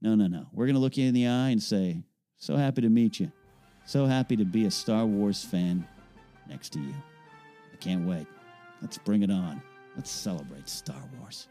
No, 0.00 0.14
no, 0.14 0.26
no. 0.26 0.46
We're 0.52 0.66
going 0.66 0.74
to 0.74 0.80
look 0.80 0.96
you 0.96 1.06
in 1.06 1.14
the 1.14 1.28
eye 1.28 1.50
and 1.50 1.62
say, 1.62 2.02
so 2.36 2.56
happy 2.56 2.82
to 2.82 2.88
meet 2.88 3.20
you. 3.20 3.30
So 3.86 4.06
happy 4.06 4.36
to 4.36 4.44
be 4.44 4.66
a 4.66 4.70
Star 4.70 5.06
Wars 5.06 5.44
fan 5.44 5.86
next 6.48 6.70
to 6.70 6.80
you. 6.80 6.94
I 7.72 7.76
can't 7.76 8.06
wait. 8.06 8.26
Let's 8.80 8.98
bring 8.98 9.22
it 9.22 9.30
on. 9.30 9.62
Let's 9.96 10.10
celebrate 10.10 10.68
Star 10.68 11.02
Wars. 11.18 11.46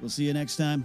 We'll 0.00 0.10
see 0.10 0.24
you 0.24 0.32
next 0.32 0.56
time. 0.56 0.84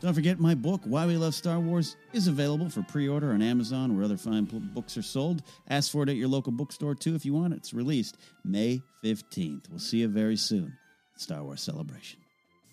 Don't 0.00 0.14
forget, 0.14 0.38
my 0.38 0.54
book, 0.54 0.80
Why 0.84 1.06
We 1.06 1.16
Love 1.16 1.34
Star 1.34 1.58
Wars, 1.58 1.96
is 2.12 2.28
available 2.28 2.70
for 2.70 2.82
pre 2.82 3.08
order 3.08 3.32
on 3.32 3.42
Amazon 3.42 3.94
where 3.96 4.04
other 4.04 4.16
fine 4.16 4.44
books 4.44 4.96
are 4.96 5.02
sold. 5.02 5.42
Ask 5.68 5.90
for 5.90 6.04
it 6.04 6.08
at 6.08 6.16
your 6.16 6.28
local 6.28 6.52
bookstore 6.52 6.94
too 6.94 7.14
if 7.14 7.24
you 7.24 7.34
want 7.34 7.52
it. 7.52 7.56
It's 7.56 7.74
released 7.74 8.16
May 8.44 8.82
15th. 9.04 9.68
We'll 9.70 9.80
see 9.80 9.98
you 9.98 10.08
very 10.08 10.36
soon. 10.36 10.78
Star 11.16 11.42
Wars 11.42 11.60
Celebration. 11.60 12.20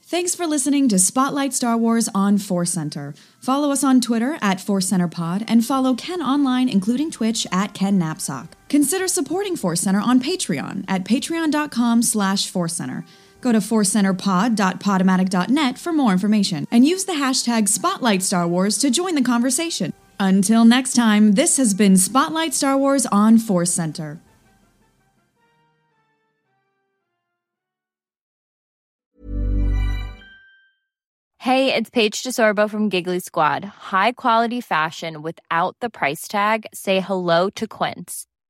Thanks 0.07 0.35
for 0.35 0.45
listening 0.45 0.87
to 0.89 0.99
Spotlight 0.99 1.51
Star 1.51 1.75
Wars 1.75 2.07
on 2.13 2.37
Force 2.37 2.69
Center. 2.69 3.15
Follow 3.39 3.71
us 3.71 3.83
on 3.83 4.01
Twitter 4.01 4.37
at 4.39 4.61
Force 4.61 4.87
Center 4.87 5.07
Pod 5.07 5.43
and 5.47 5.65
follow 5.65 5.95
Ken 5.95 6.21
online, 6.21 6.69
including 6.69 7.09
Twitch 7.09 7.47
at 7.51 7.73
Ken 7.73 7.99
Napzok. 7.99 8.49
Consider 8.69 9.07
supporting 9.07 9.55
Force 9.55 9.81
Center 9.81 9.99
on 9.99 10.19
Patreon 10.19 10.85
at 10.87 11.05
patreon.com 11.05 12.03
slash 12.03 12.47
Force 12.47 12.75
Center. 12.75 13.03
Go 13.45 13.51
to 13.51 13.59
forcecenterpod.podomatic.net 13.59 15.77
for 15.77 15.93
more 15.93 16.11
information 16.11 16.67
and 16.71 16.83
use 16.83 17.05
the 17.05 17.11
hashtag 17.11 17.69
Spotlight 17.69 18.23
Star 18.23 18.47
Wars 18.47 18.79
to 18.79 18.89
join 18.89 19.13
the 19.13 19.21
conversation. 19.21 19.93
Until 20.19 20.65
next 20.65 20.93
time, 20.93 21.33
this 21.33 21.57
has 21.57 21.75
been 21.75 21.95
Spotlight 21.95 22.55
Star 22.55 22.75
Wars 22.75 23.05
on 23.05 23.37
Force 23.37 23.71
Center. 23.71 24.19
Hey, 31.37 31.71
it's 31.71 31.91
Paige 31.91 32.23
DeSorbo 32.23 32.67
from 32.67 32.89
Giggly 32.89 33.19
Squad. 33.19 33.63
High 33.63 34.13
quality 34.13 34.59
fashion 34.59 35.21
without 35.21 35.75
the 35.81 35.91
price 35.91 36.27
tag. 36.27 36.65
Say 36.73 36.99
hello 36.99 37.51
to 37.51 37.67
Quince. 37.67 38.25